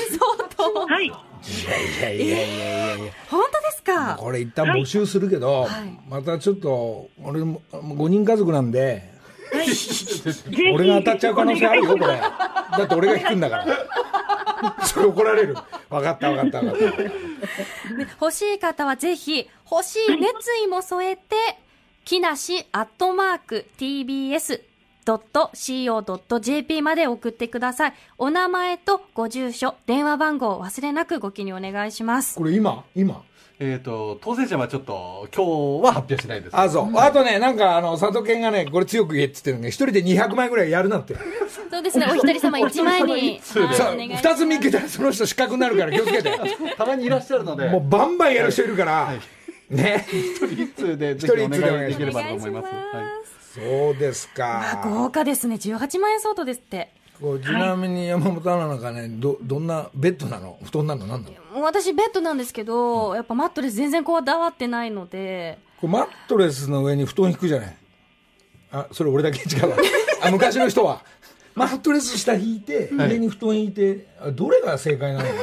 [0.09, 0.85] 円相当。
[0.85, 1.11] はい。
[1.47, 3.11] いやいやいやいやいや。
[3.29, 4.15] 本当ですか？
[4.19, 9.09] これ一旦募集するけど、はいまたちょっと、俺も5人家族なんで、
[9.53, 10.23] ぜひ
[10.73, 12.07] 俺が当たっちゃう可能性あるよ、これ。
[12.07, 13.65] だって俺が引くんだから。
[14.85, 15.55] それ怒られる。
[15.89, 17.03] 分かった分かった分かった。
[18.21, 21.35] 欲しい方はぜひ、欲しい熱意も添えて、
[22.05, 23.65] 木梨アットマーク
[25.17, 27.93] tbs.co.jp まで送ってください。
[28.17, 32.37] お名前とご住所、電話番号を忘れなくご記入お願いします。
[32.37, 33.23] これ今今
[33.61, 36.57] えっ、と、当選者はちょっと、今日は発表しないです。
[36.57, 36.97] あ、そう。
[36.97, 41.17] あとね、なんか、あの、佐藤健がね、これ強く言えって言ってるのが、一人で200枚ぐらいやるなって。
[41.69, 43.41] そうですね、お一人様1枚に。
[44.15, 46.31] 二つ見っけたらその人失格になるから気をつけて。
[46.77, 49.13] たまにいらっしゃるので、もうバンバンやる人いるから、
[49.69, 50.05] ね。
[50.09, 52.65] 一人一通でぜ一ひお人一通でお願いできればと思います。
[52.65, 54.89] はいそうですまあか。
[54.89, 55.55] 豪華ですね。
[55.55, 56.91] 18万円相当ですって。
[57.19, 60.57] これちなみに山本アナなんかね、ど、どんな、ベッドなの？
[60.63, 67.77] 布団なのなんなの私ベッドなんですけど、やっぱマットレス全然こだわってないので、これマットレスの上に布団引くじゃない？
[68.71, 69.77] あ、それ俺だけ違うわ。
[70.23, 71.03] あ、昔の人は。
[71.55, 75.39] マットレス下引いて、上に布団引いて、あどれが正解なのかな？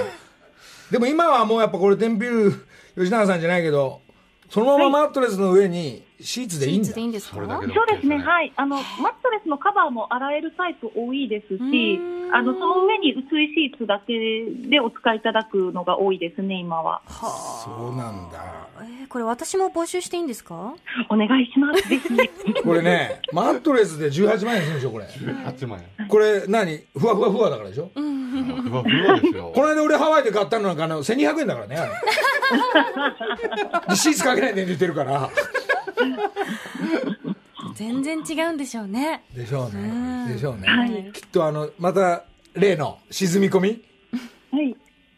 [0.90, 2.60] でも今はもうやっぱこれテンピュー
[3.00, 4.00] 吉永さんじゃないけど、
[4.48, 7.34] そのままマットレスの上にシーツでいいんですか？
[7.36, 8.52] それだけでそうですね、はい。
[8.56, 8.84] あの、マッ
[9.22, 12.00] トレスのカバーも洗えるタイプ多いですし、
[12.32, 17.02] あの、その上に薄いシーツだけでお使いいただくのが多いですね、今は。
[17.08, 18.66] そうなんだ。
[18.80, 20.74] えーこれ私も募集していいんですか？
[21.08, 22.08] お願いします、ぜひ。
[22.64, 25.04] これね、マットレスで18万円するんでしょ、これ。
[25.04, 26.08] 8万円。
[26.08, 26.80] これ何？
[26.98, 27.88] ふわふわふわだからでしょ？
[27.94, 28.00] ふ
[28.74, 29.52] わふわですよ。
[29.54, 31.76] この間俺ハワイで買ったのなんかあの1200円だからね。
[33.94, 35.30] シーツかけないで寝てるから。
[37.74, 39.24] 全然違うんでしょうね。
[39.34, 40.32] でしょうね。
[40.32, 40.68] でしょうね。
[40.68, 43.82] はいきっとあの、また例の沈み込み？
[44.50, 44.76] はい。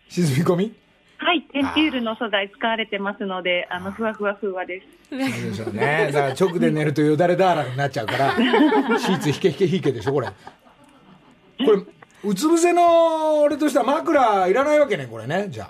[0.08, 0.74] 沈み込み？
[1.20, 4.86] はい、テンピュールの素材使われてますので、あの、ふわふわふわです。
[5.10, 6.10] そうでしょうね。
[6.12, 8.36] だから直で寝るとよだれだらけになっちゃうから、
[8.98, 10.28] シーツ引け引け引けでしょ、これ。
[10.28, 10.34] こ
[11.72, 11.82] れ、
[12.24, 15.64] うつ伏せの俺としては枕いらないわけね、これね、じゃ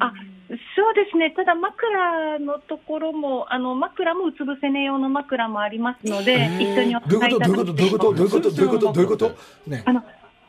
[0.00, 0.06] あ。
[0.06, 0.12] あ、
[0.48, 1.30] そうですね。
[1.36, 7.74] ただ枕のところも、あの、枕もうつ伏せ寝用の枕もありますので、一緒におどういうこと？
[7.74, 8.12] 使いいたどういうこと？
[8.12, 8.30] だくどういう。
[8.30, 8.92] ことどういうこと？
[8.92, 9.26] どういうこと？
[9.26, 9.70] どういうこと？
[9.70, 9.82] ね。
[9.84, 10.00] あの、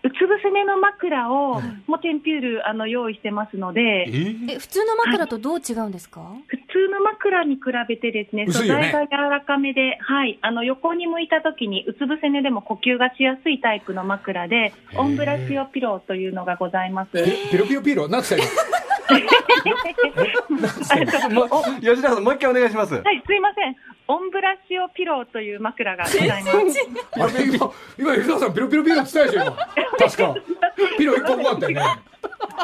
[0.01, 6.21] うつ伏せ寝の枕を、もうテンピュール、あの、用意してますので、ええ、普通の枕とどう違うんですか？
[6.47, 17.11] 普通の枕に比べてですね、素材が柔らかめで、はい、あの、横に向いた時に、うつ伏せ寝でも呼吸がしやすいタイプの枕で、オンブラシオピローというのがございます。
[17.51, 18.07] ピロピロピロ？
[18.07, 18.45] なんつった今。
[21.31, 21.49] もう
[21.81, 22.93] 吉永さん、もう一回お願いします。
[22.93, 23.75] はい、すいません。
[24.07, 26.51] オンブラシオピローという枕がございます。
[27.11, 29.55] あれ今、今、吉田さん、ピロピロピロって言ってたでしょ、今。
[29.99, 30.35] 確か。
[30.97, 31.81] ピロ一個多かったよね。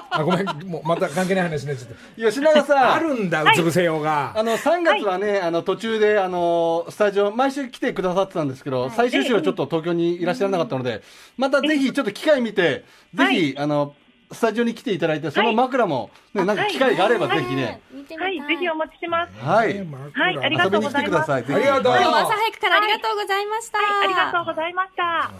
[0.10, 1.96] あ、ごめん、もうまた関係ない話ね、ちょっと。
[2.30, 2.94] 吉永さん。
[2.94, 4.34] あるんだ、うつ伏せ用が。
[4.36, 11.02] あの、3月はね、あの、途中で、あの、スタジオ、毎週来てくださってたんですけど、最終週はちょっと東京にいらっしゃらなかったので、
[11.38, 13.94] またぜひ、ちょっと機会見て、ぜひ、あの、
[14.36, 17.82] スタジオに来ていただいて、その枕も、ね、なんか機会があればぜひね。
[18.20, 19.34] はい、ぜひお持ちします。
[19.40, 19.74] はい。
[19.74, 21.44] ねはいありが遊びに来てください。
[21.44, 23.78] ぜひありがとう朝早くからありがとうございました。
[23.80, 25.32] はい、ありがとうございました。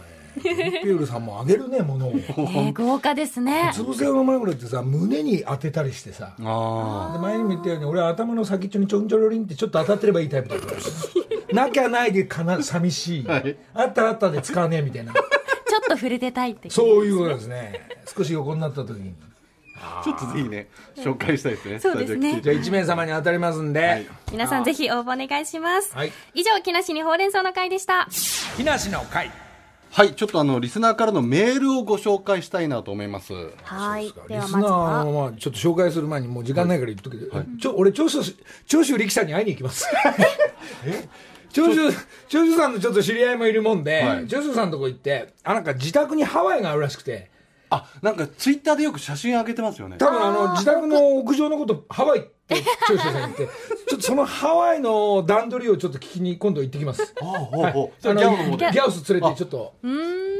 [0.42, 2.12] ピュールさんもあげるね、ものを。
[2.74, 3.70] 豪華ですね。
[3.72, 6.34] つ伏せ用の枕ってさ、胸に当てたりしてさ。
[6.38, 10.72] あで前にも言ったように俺は頭の先っちょにちょんちょろりんってちょっと当たってればいいタイプだから
[11.64, 16.70] なきゃないでかな寂しい、はいあったらあったで使わねえみたいなちょっと触れてたいって。
[16.70, 19.14] そういうことですね少し横になった時に
[19.80, 20.02] あ。
[20.04, 21.80] ちょっとぜひね、紹介したいですね。
[21.80, 25.94] そうですねじゃあ1名様に当たりますんで、はい皆さんぜひ応募お願いします。
[25.94, 28.08] はい以上、木梨にほうれん草の会でした。
[28.56, 29.30] 木梨の会
[29.90, 33.32] はい、ちょっとあの、リスナーからのメールをご紹介したいなと思います。
[33.62, 34.12] はい。
[34.28, 35.04] でリスナーはまずは。
[35.04, 38.18] のまあちょっと紹介する前にもう時間ないから言っとくけど、ちょ俺長州
[38.66, 39.86] 長州力さんに会いに行きます
[41.56, 41.90] 長州
[42.28, 44.26] 長州さんのちょっと知り合いもいるもんで、はい。
[44.26, 47.30] 長州さんのとこ行ってあなんか自宅にハワイがあるらしくて。
[47.68, 49.96] あ、なんかツイッターでよく写真上げてますよね。
[49.98, 53.46] 多分あの自宅の屋上のことハワイって長州さん言って
[53.88, 57.12] ちょっとそのハワイの段取りをちょっと聞きに今度行ってきます。
[57.20, 58.02] ああ、ほうほう。
[58.02, 58.56] じあのゃあギャオ。
[58.72, 59.74] ギャオス連れてちょっと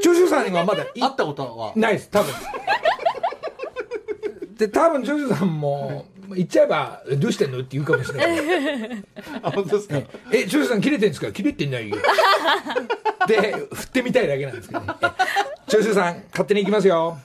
[0.03, 1.73] 長州さんがまだい会ったことは。
[1.75, 2.33] ないです 多分。
[4.57, 8.33] で多分長州さんも言っちゃえば「どうしてんの?」って言うかもしれな
[8.95, 9.03] い
[9.43, 10.01] あ、本当ですか？
[10.31, 11.31] え長州さん切れてんですか？
[11.31, 11.97] 切れてないよ
[13.27, 15.05] で振ってみたいだけなんですけどねえ
[15.67, 17.17] 長州さん勝手に行きますよ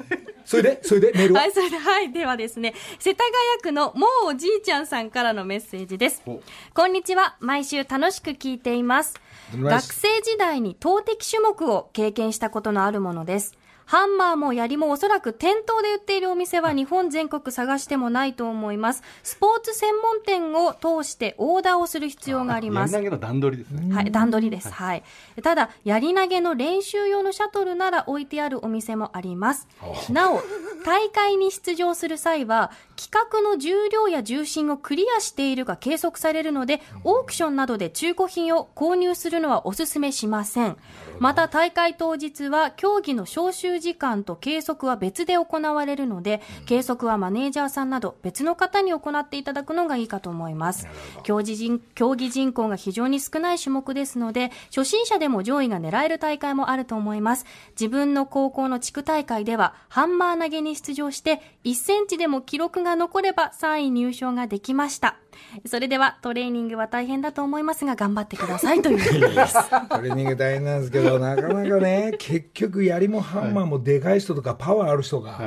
[0.45, 0.81] それで？
[0.83, 1.13] それで？
[1.15, 2.13] メールをはい、それで、はい。
[2.13, 6.21] ではですね、世田谷区のもうおじいちゃんさんからのメッセージです。
[6.75, 7.37] こんにちは。
[7.39, 9.15] 毎週楽しく聞いています？
[9.57, 13.55] 学生時代に投擲種目を経験したことのあるものです。
[13.93, 19.03] ハンマーも槍もおそらく店頭で売っているお店は日本全国探してもないと思います。
[19.23, 22.95] スポーツ専門店を通してオーダーをする必要があります。
[22.95, 23.95] 投げの段取りですね。
[23.95, 24.71] はい、段取りです。
[24.71, 25.03] はい。
[25.43, 29.69] ただ、やり投げの練習用のシャトルなら置いてあるお店もあります。
[30.11, 30.41] なお、
[30.87, 40.79] 大会に出場する際は、規格の重量や重心をクリアしているか計測されるので、オークションなどで中古品を購入するのはお勧めしません。
[41.19, 50.87] また、大会当日は、競技の招集時間と計測は別で行われるので、計測はマネージャーさんなど別の方に行っていただくのがいいかと思います。
[51.25, 57.47] 競技人競技人口が非常に少ない種目ですので、初心者でも上位が狙える大会もあると思います。
[57.71, 65.22] 自分の高校の地区大会では、ハンマー投げに出場して、1センチでも記録がが残れば3位入賞ができました。
[65.67, 69.55] それではトレーニングは大変だと思いますが頑張ってくださいということです。
[69.91, 75.41] トレーニング大変なんですけど、なかなかね、結局、槍もハンマーもでかい人とか、パワーある人が、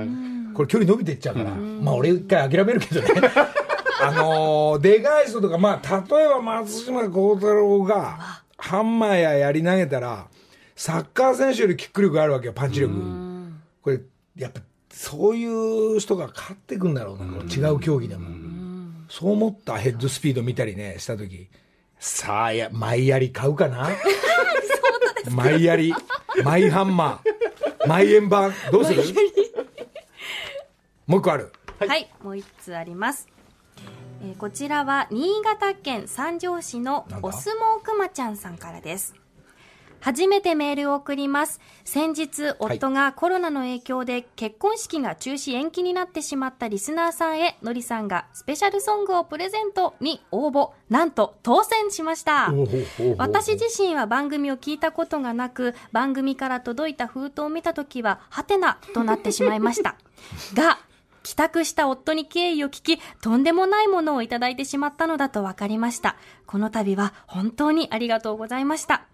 [0.53, 3.07] これ、距離伸びていっちゃうから、まあ、俺、一回諦めるけどね。
[4.01, 10.27] あのーでかい人とか、まあ、例えば松島幸太郎が、ハンマーや槍投げたら、
[10.75, 12.93] サッカー選手よりキック力があるわけよ、パンチ力。
[13.81, 14.01] これ、
[14.37, 14.61] やっぱ、
[14.91, 18.27] そういう人が勝ってくんだろうな、この違う競技でも。
[19.09, 21.47] そう思ったヘッドスピード見たりね、したとき、
[21.99, 23.89] さあ、や、マイ槍買うかな？
[25.31, 25.93] マイ槍、
[26.43, 29.03] マイハンマー、マイ円盤、どうする？
[31.07, 31.51] もう一個ある。
[31.79, 33.27] はい、もう一つあります。
[34.21, 39.13] えーこちらは新潟県三条市のお相撲くまちゃんさんからです。
[40.05, 41.59] 初めてメールを送ります。
[41.83, 50.73] 先日、夫がコロナの影響で結婚式が中止延期になってしまったリスナーさんへ、のりさんがスペシャルソングをプレゼントに応募。
[50.91, 52.53] なんと当選しました。
[53.17, 59.95] 私自身は番組を聞いたことがなく、番組から届いた封筒を見たときは、ハテナとなってしまいました。
[60.53, 60.77] が、
[61.23, 66.15] 帰宅した夫に敬意を聞き、とんでもないものをいただいてしまったのだと分かりました。
[66.45, 69.07] この度は本当にありがとうございました。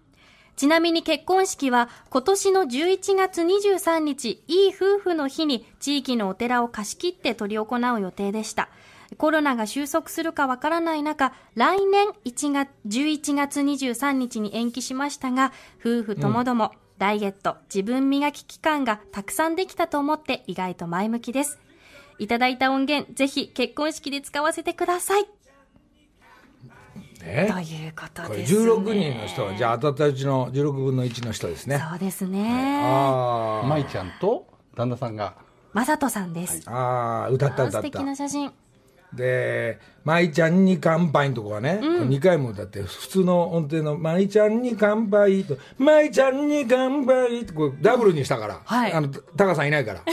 [0.56, 8.70] ちなみに結婚式は今年の11月23日、いい夫婦の日に地域のお寺を貸し切って執り行う予定でした。
[9.18, 21.60] コロナが収束するかわからない中、来年1月、11月23日に延期しましたが、夫婦ともども、ダイエット、自分磨き期間がたくさんできたと思って意外と前向きです。
[22.20, 25.26] いただいた音源、ぜひ結婚式で使わせてください。
[27.22, 28.60] ねということこれです、ね。
[28.60, 31.84] 16人の人は、じゃあ当たったうちの16分の1の人ですね。
[31.90, 32.82] そうですね。
[32.84, 35.36] あ舞ちゃんと旦那さんが
[35.74, 36.64] まさとさんです。
[36.66, 38.16] あ、ああ、歌った歌っ素敵なた。
[38.16, 38.52] 写真。
[39.14, 50.02] で、舞ちゃんに乾杯のとこはね、これ2回も歌って、普通の音程の舞ちゃんに乾杯と、舞ちゃんに乾杯と、これダブルにしたから、はいあの、タカさんいないから。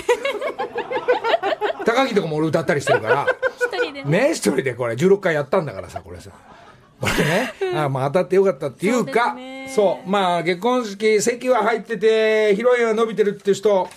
[1.84, 4.28] 高木とかも俺歌ったりしてるから、 一人でね。
[4.28, 6.30] ね、一人でこれ16回やったんだからさ、これさ。
[7.00, 9.36] これね、あまあ当たってよかったっていうか、
[9.74, 13.88] そうまあ結婚式、席は入ってて、披露宴は伸びてるっていう人、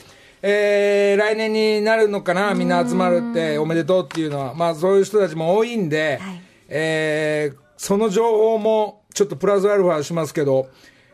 [0.43, 6.41] えー、来年になるのかな、みんな集まるって、おめでとうっていうのは、まあそういう人たちも多いんで、はい。
[6.69, 10.69] えーその情報もちょっとプラスアルファしますけど、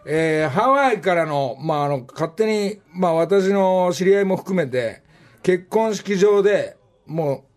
[0.06, 5.02] えーハワイからの、まああの、勝手に、まあ私の知り合いも含めて、
[5.44, 6.76] 結婚式場で、
[7.06, 7.46] も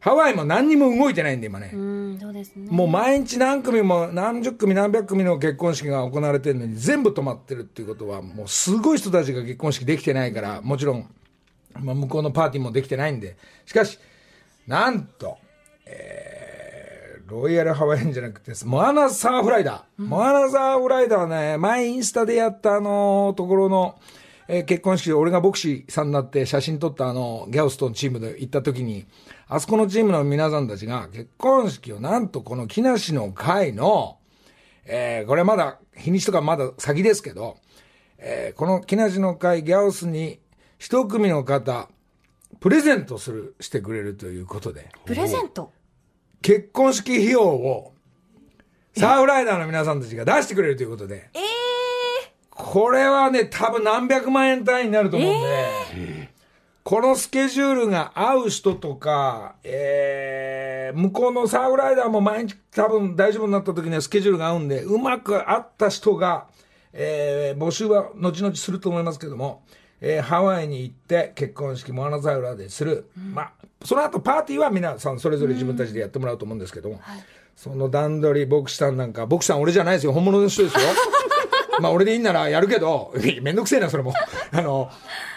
[0.00, 1.72] ハワイも何にも動いてないんで、今ね。
[1.74, 2.68] うん、そうですね。
[2.70, 11.06] もう毎日何組も何十組何百組の結婚式が行われてるのに全部止まってるっていうことはもうすごい人たちが結婚式できてないからもちろん、
[11.78, 13.36] まあ、向こうのパーティーもできてないんで
[13.66, 13.98] しかし
[14.66, 15.36] なんと、
[15.84, 23.98] えー、ロイヤルハワイアンじゃなくてモアナサーフライダー、モアナサーフライダーはね前インスタでやったあのところの
[24.48, 29.06] えー結婚式で俺が牧師さんになって写真撮ったあのギャオストンチームで行った時に
[29.52, 34.18] あそこのチームの皆さんたちが結婚式をなんとこの木梨の会の、
[34.84, 37.56] えーこれまだ日にちとかまだ先ですけど、
[38.18, 40.38] えーこの木梨の会ギャオスに
[40.78, 41.88] 一組の方
[42.60, 44.88] プレゼントするしてくれるということで。
[45.04, 45.72] プレゼント？
[46.42, 47.92] 結婚式費用を
[48.96, 51.28] サーフライダーの皆さんたちが出してくれるということで。
[51.34, 51.40] ええ
[52.50, 56.19] これはね、多分何百万円単位になると思うんで、
[56.82, 66.46] このスケジュールが合う人とか、えー、向こうのサーフライダーも毎日多分大丈夫になった時にはスケジュールが合うんで、うまく合った人が、
[66.92, 69.62] えー、募集は後々すると思いますけども、
[70.00, 73.10] えーハワイに行って結婚式モアナザウラでする。
[73.34, 73.52] まあ、
[73.84, 77.00] その後パーティーは皆さんそれぞれ自分たちでやってもらうと思うんですけども、
[77.54, 80.80] その段取り、牧師さんなんか、牧師さん俺じゃないですよ、本物の人ですよ。
[81.80, 83.12] まあ俺でいいんならやるけど、
[83.42, 84.14] めんどくせえな、それも。
[84.52, 84.90] あの、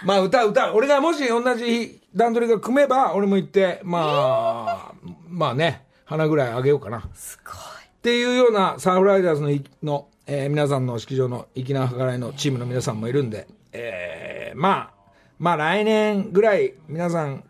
[0.03, 4.93] まあ歌、歌、俺がもし同じ段取りが組めば、俺も行って、まあ、
[5.27, 7.09] まあね、花ぐらいあげようかな。
[7.13, 7.55] すごい。
[7.55, 7.57] っ
[8.01, 17.43] ていうようなサーフライダーズのいの、えー皆さんの式場の粋な計らいのチームの皆さんもいるんで、えーまあ、まあ来年ぐらい皆さん、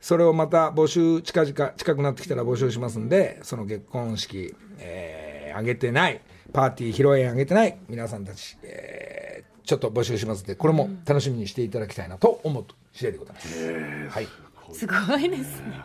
[0.00, 6.20] それをまた募集近々、近くなってきたら募集しますんで、その結婚式、えー、あげてない、
[6.52, 9.41] パーティー披露宴あげてない皆さんたち、えー
[9.72, 14.08] ちょっと募集しますんで、これも楽しみにしていただきたいなと思う次第でございます。
[14.10, 14.28] はい。
[14.74, 15.82] すごいですね。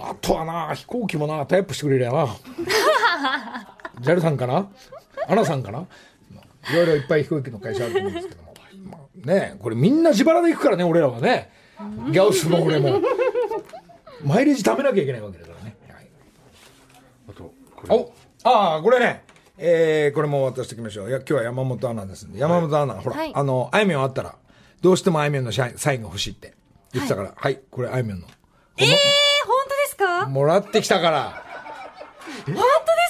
[0.00, 2.28] あとはな、飛行機もな、タイプしてくれりゃな。
[4.00, 4.70] JAL さんかな？
[5.28, 5.80] アナさんかな？
[5.80, 8.54] いろいろいっぱい飛行機の会社あると思うんですけども。
[8.90, 11.50] まあ、ねこれみんな自腹で行くからね、俺らはね。
[12.10, 13.02] ギャオスも俺も。
[14.24, 15.76] マイレージ貯めなきゃいけないわけだからね。
[15.90, 16.06] はい
[17.28, 17.94] あと、これ。
[17.94, 18.14] お
[18.44, 19.24] ああ、これね。
[19.64, 21.08] えー、これも渡しておきましょう。
[21.08, 22.40] いや、今日は山本アナですんで。
[22.40, 24.34] 山本アナ、ほら、はいあの、あいみょんあったら、
[24.80, 26.54] どうしてもあいみょんのサインが欲しいって
[26.92, 28.26] 言ってたから、はい、これあいみょんの。
[28.78, 28.96] えー、本
[29.64, 30.26] 当ですか？
[30.26, 31.44] もらってきたから。
[32.46, 32.60] 本当で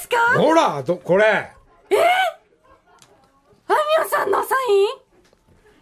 [0.02, 0.16] すか？
[0.42, 1.24] ほら、どこれ。
[1.24, 1.52] あ
[1.90, 4.88] みょんさんのサイン？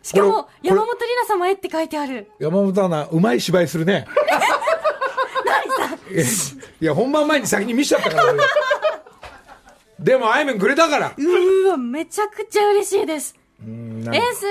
[0.02, 2.30] しかも、山本里奈様へって書いてある。
[2.38, 4.06] 山本アナ、うまい芝居するね。
[6.12, 6.24] え
[6.80, 8.42] いや、本番前に先に見せちゃったから、俺
[10.02, 11.12] でも、あいみょんくれたから。
[11.16, 13.34] うーわ、めちゃくちゃ嬉しいです。
[13.62, 14.46] うんえー、す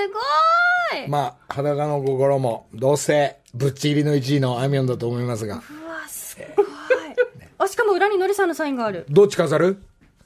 [0.92, 1.08] ごーい。
[1.08, 5.56] まあ、裸の心も、どうせ、ぶっちぎりの1位のあいみょんだと思いますが。
[5.56, 5.62] うわ、
[6.08, 6.66] すごい。
[7.58, 9.04] あ、しかも裏にのりさんのサインがある？
[9.10, 9.82] どっち飾る？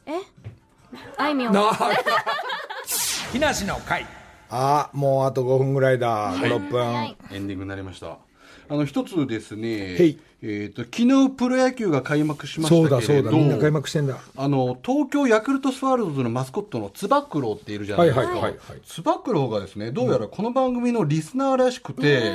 [0.07, 0.12] え？
[1.16, 1.53] あいみょん。
[1.55, 1.91] なあ。
[3.33, 4.07] 木梨の会。
[4.51, 6.35] ああ、もうあと5分ぐらいだ。
[6.37, 6.95] 5、6分。
[6.95, 8.18] はいエンディングになりました。
[8.69, 14.19] あの、一つですね、えっ、と、昨日プロ野球が開幕しましたけそうれどだそうだ、みんな開幕してんだ。
[14.37, 18.27] あの、東京ヤクルトスワローズのマスコットのつば九郎っているじゃないですか。
[18.27, 22.33] はいはいはいはいつば九郎がですね、どうやらこの番組のリスナーらしくて、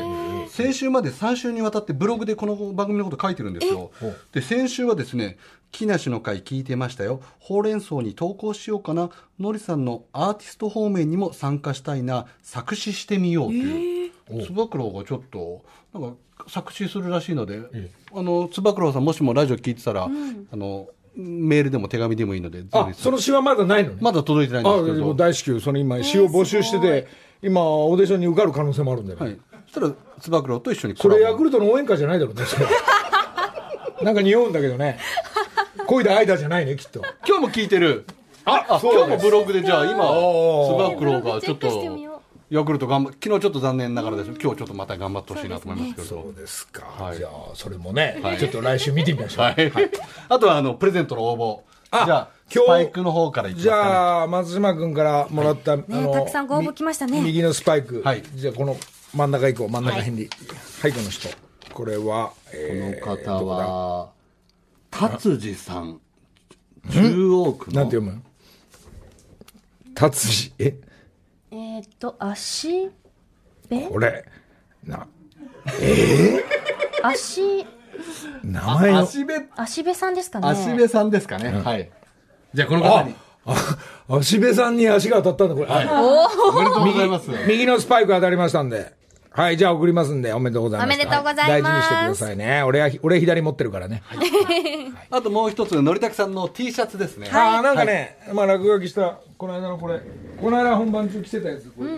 [0.49, 3.91] 先週まで3週にわたってブログでこの番組のこと書いてるんですよ。
[4.31, 5.37] で、先週はですね、
[5.71, 7.21] 木梨の会聞いてましたよ。
[7.39, 9.11] ほうれん草に投稿しようかな。
[9.39, 12.25] のりさんのアーティスト方面にも参加したいな。
[12.41, 14.11] 作詞してみようという。
[14.45, 15.63] つば九郎がちょっと、
[15.93, 16.17] なんか
[16.47, 17.61] 作詞するらしいので、
[18.13, 23.97] あの、つば九郎さんもしもラジオ聞いてたら、あの、メールでも手紙でもいいので、ぜあ、ひその詩はまだないのね。
[23.99, 27.07] まだ届いてないんあ、ですけど、大至急、その今、詩を募集してて、
[27.41, 29.25] 今、オーディションに受かる可能性もあるんだよね。
[29.25, 29.39] はい。
[29.67, 32.43] そしたら、つば九郎と一緒にコそラボれヤクルトの応援歌じゃないだろうね。
[34.03, 34.99] なんか匂うんだけどね。
[35.87, 37.01] 恋だ愛だじゃないね、きっと。
[37.27, 38.05] 今日も聞いてる。
[38.45, 39.97] ああ、今日もブログでじゃあ今、つ
[40.77, 41.88] ば九郎がちょっと、
[42.49, 46.07] ヤクルト頑張昨日ちょっと残念ながらです今日ちょっとまた頑張ってほしいなと思いますけど。
[46.07, 46.85] そうですか。
[46.85, 49.45] はいじゃあ、それもね、はいちょっと来週見てみましょう。
[49.45, 49.71] はい。
[50.29, 51.61] あとは、あの、プレゼントの応募。
[51.91, 53.81] あじゃあ、今日スパイクの方からいきますじかね。
[53.81, 58.01] ゃあ、松島君からもらった、あのたくさんご応募来ましたねみ右のスパイク。
[58.03, 58.75] はいじゃあ、この
[59.13, 59.69] 真ん中行こう。
[59.69, 60.29] 真ん中辺に。
[60.81, 61.29] はい、この人。
[61.71, 64.09] これは、えーこの方は、
[64.89, 66.01] 達治さん。
[66.91, 67.75] 中央区の。
[67.81, 68.23] なんて読む？
[69.93, 70.53] 達治。
[70.57, 70.75] え？
[71.51, 72.89] えーっと、足
[73.69, 73.81] べ？
[73.87, 74.25] これ。
[74.85, 75.07] な、
[77.03, 77.65] 足、
[78.43, 78.99] 名前の。
[78.99, 80.47] 足部、足べさんですかね。
[80.47, 81.51] 足部さんですかね。
[81.51, 81.89] はい。
[82.53, 83.77] じゃあ、この方あに。、あ、
[84.09, 85.67] 足部さんに足が当たったんだ、これ。
[85.67, 87.29] はいおめでとうございます。
[87.47, 88.98] 右のスパイク当たりましたんで。
[89.31, 90.87] はい、じゃあ送りますんで、おめでとうございます。
[90.87, 92.63] おめでとうございます大事にしてくださいね。
[92.63, 94.01] 俺は、俺左持ってるからね。
[95.11, 97.29] あともう一つ、のりたくさんの T シャツですね。
[97.31, 100.01] ああ、なんかね、まあ落書きした、この間のこれ、
[100.41, 101.91] この間本番中着てたやつ、これ、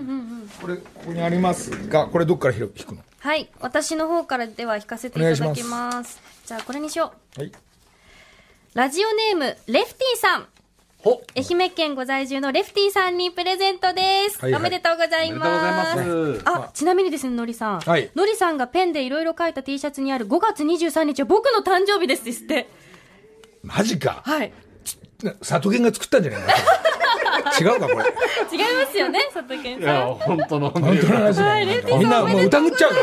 [0.61, 3.01] これ、ここにありますが、これどっから引くの？
[3.19, 3.49] はい。
[3.59, 6.19] 私の方からでは引かせていただきます。
[6.45, 7.39] じゃあ、これにしよう。
[7.39, 7.51] はい。
[8.73, 10.47] ラジオネーム、レフティさん。
[11.03, 14.39] ほ愛媛県ご在住のレフティさんにプレゼントです。
[14.39, 16.41] はいはいおめでとうございます。
[16.45, 17.79] あ、ちなみにですね、のりさん。
[17.79, 22.69] はいのりさんがペンでいろいろ書いた T シャツにある5月23日は僕の誕生日ですって。
[23.63, 24.21] マジか。
[24.23, 24.53] はい。
[25.23, 26.47] な里犬が作ったんじゃないの？
[27.73, 28.57] 違うか、これ。
[28.57, 30.13] 違いますよね、佐藤健いや、さん。
[30.15, 30.69] 本当の。
[30.69, 32.97] 本当の話だはいみんなもう疑っちゃうか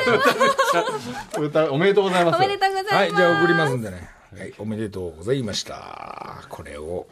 [1.38, 1.40] ら。
[1.42, 2.36] 歌おめでとうございます。
[2.36, 2.94] おめでとうございます。
[2.94, 4.08] はい、じゃあ送りますんでね。
[4.38, 6.44] はい、おめでとうございました。
[6.48, 7.06] これを、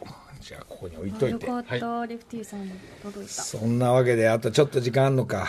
[0.47, 1.45] じゃあここに置いといて。
[1.45, 2.71] よかった、レフティさんに
[3.03, 3.33] 届いた。
[3.33, 5.45] そんなわけで、あとちょっと時間あんのか。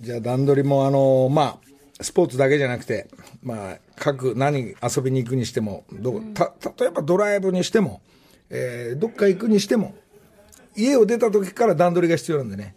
[0.00, 1.60] じゃあ段取りも、あのま
[2.00, 3.08] あ、スポーツだけじゃなくて、
[3.42, 8.00] まあ、各何遊びに行くにしても、どた例えばドライブにしても、
[8.48, 9.94] えーどっか行くにしても、
[10.74, 12.74] 家を出た時から段取りが必要なんでね。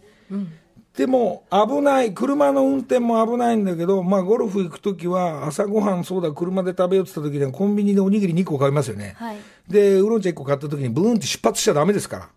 [0.96, 9.14] でも危ない、車の運転も危ないんだけど、まあ、ゴルフ行くときは、朝ごはん、そうだ、車で食べようって言ったときには、コンビニでおにぎり2個買いますよね。
[9.16, 9.36] はい
[9.68, 12.28] で、ウーロン茶1個買ったときに、ブーンって出発しちゃだめですから。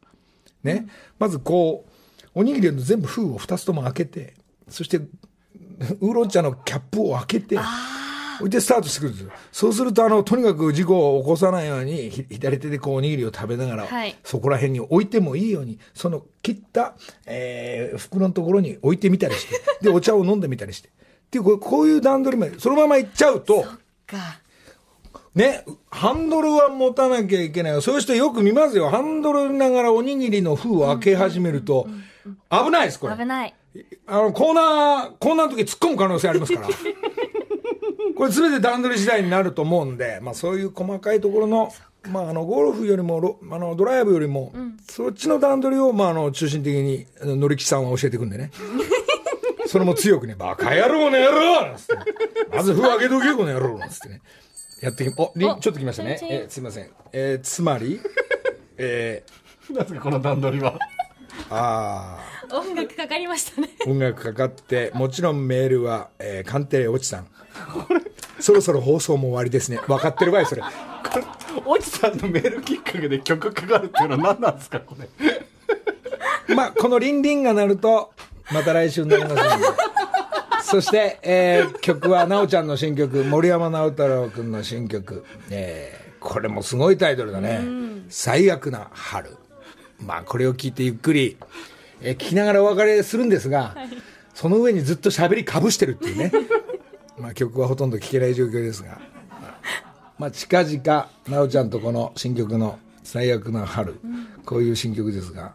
[0.64, 0.88] ね。
[1.18, 1.91] まずこう、
[2.36, 4.34] おにぎりの全部封を2つとも開けて、
[4.70, 7.58] そして、ウーロン茶のキャップを開けて、
[8.42, 9.32] 置いてスタートしてくるんですよ。
[9.52, 20.89] そうすると、あの、とにかく事故を起こさないように、ひ左手でこう、おにぎりを食べながら、はいそこら辺に置いてもいいように、その切った、えー袋のところに置いてみたりして、で、お茶を飲んでみたりして。
[20.89, 20.92] っ
[21.32, 23.64] ていう、こうこういう段取りまで、そのまま行っちゃうと、
[24.06, 24.39] か。
[25.34, 27.82] ね、ハンドルは持たなきゃいけない。
[27.82, 28.89] そういう人よく見ますよ。
[28.89, 31.88] ハンドルながらおにぎりの封を開け始めると、
[32.50, 33.16] 危ないです、これ。
[33.16, 33.56] 危ない。
[34.08, 36.68] あの、コーナー、コーナーの時突っ込む可能性ありますから。
[38.22, 41.74] これ全て段取り次第になると思うんで、まあそういう細かいところの、
[42.07, 44.53] まああの、ゴルフよりもロ、あの、ドライブよりも、
[44.88, 48.51] そっちの段取りを、まああの、中心的に、乗り木さんは教えていくんでね。
[49.65, 52.03] それも強くね、バカ野郎この野郎なんつってね
[52.51, 54.22] まず封開けとけよ、この野郎なんつってね。
[54.84, 56.91] やってき、お、りちょっと来ましたねえーすいません。
[57.13, 57.99] えーつまり、
[58.78, 59.24] え
[59.72, 60.74] なんですか、この段取りは？
[60.74, 60.78] ー、
[61.49, 62.19] あ
[62.51, 63.69] 音楽かかりましたね。
[63.84, 67.28] ー音楽かかって、もちろんメールは、えー、カンテレおちさん。
[68.42, 69.78] そろそろ放送も終わりですね。
[69.88, 70.62] 分かってるわい、それ。
[70.62, 70.68] こ
[71.20, 71.24] れ、
[71.66, 76.56] おじさんのメールきっかけで曲かかるっていうのは何なんですか、これ。
[76.56, 78.12] まあ、このリンリンが鳴ると、
[78.52, 79.48] また来週になりますので。
[80.64, 85.24] そして、えー曲は、なおちゃんの新曲、森山直太朗君の新曲。
[85.50, 87.62] えーこれもすごいタイトルだね。
[88.10, 89.36] 最悪な春。
[90.06, 91.36] まあ、これを聞いてゆっくり、
[92.02, 93.76] えー聞きながらお別れするんですが、
[94.36, 96.32] その上にずっと喋りかぶしてるっていうね。
[97.22, 98.99] まあ、曲はほとんど聴けない状況ですが。
[100.17, 103.99] まあ、近々、なおちゃんとこの新曲の最悪な春、
[104.45, 105.53] こういう新曲ですが、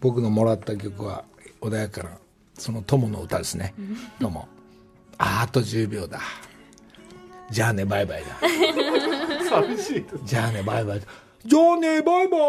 [0.00, 1.24] 僕のもらった曲は
[1.60, 2.10] 穏やかな、
[2.58, 3.74] その友の歌ですね。
[4.20, 4.48] どうも。
[5.18, 6.20] ああと10秒だ。
[7.50, 8.36] じゃあね、バイバイだ。
[9.48, 10.06] 寂しい。
[10.24, 11.06] じゃあね、バイバイだ。
[11.46, 12.40] じゃあね、バイバイ。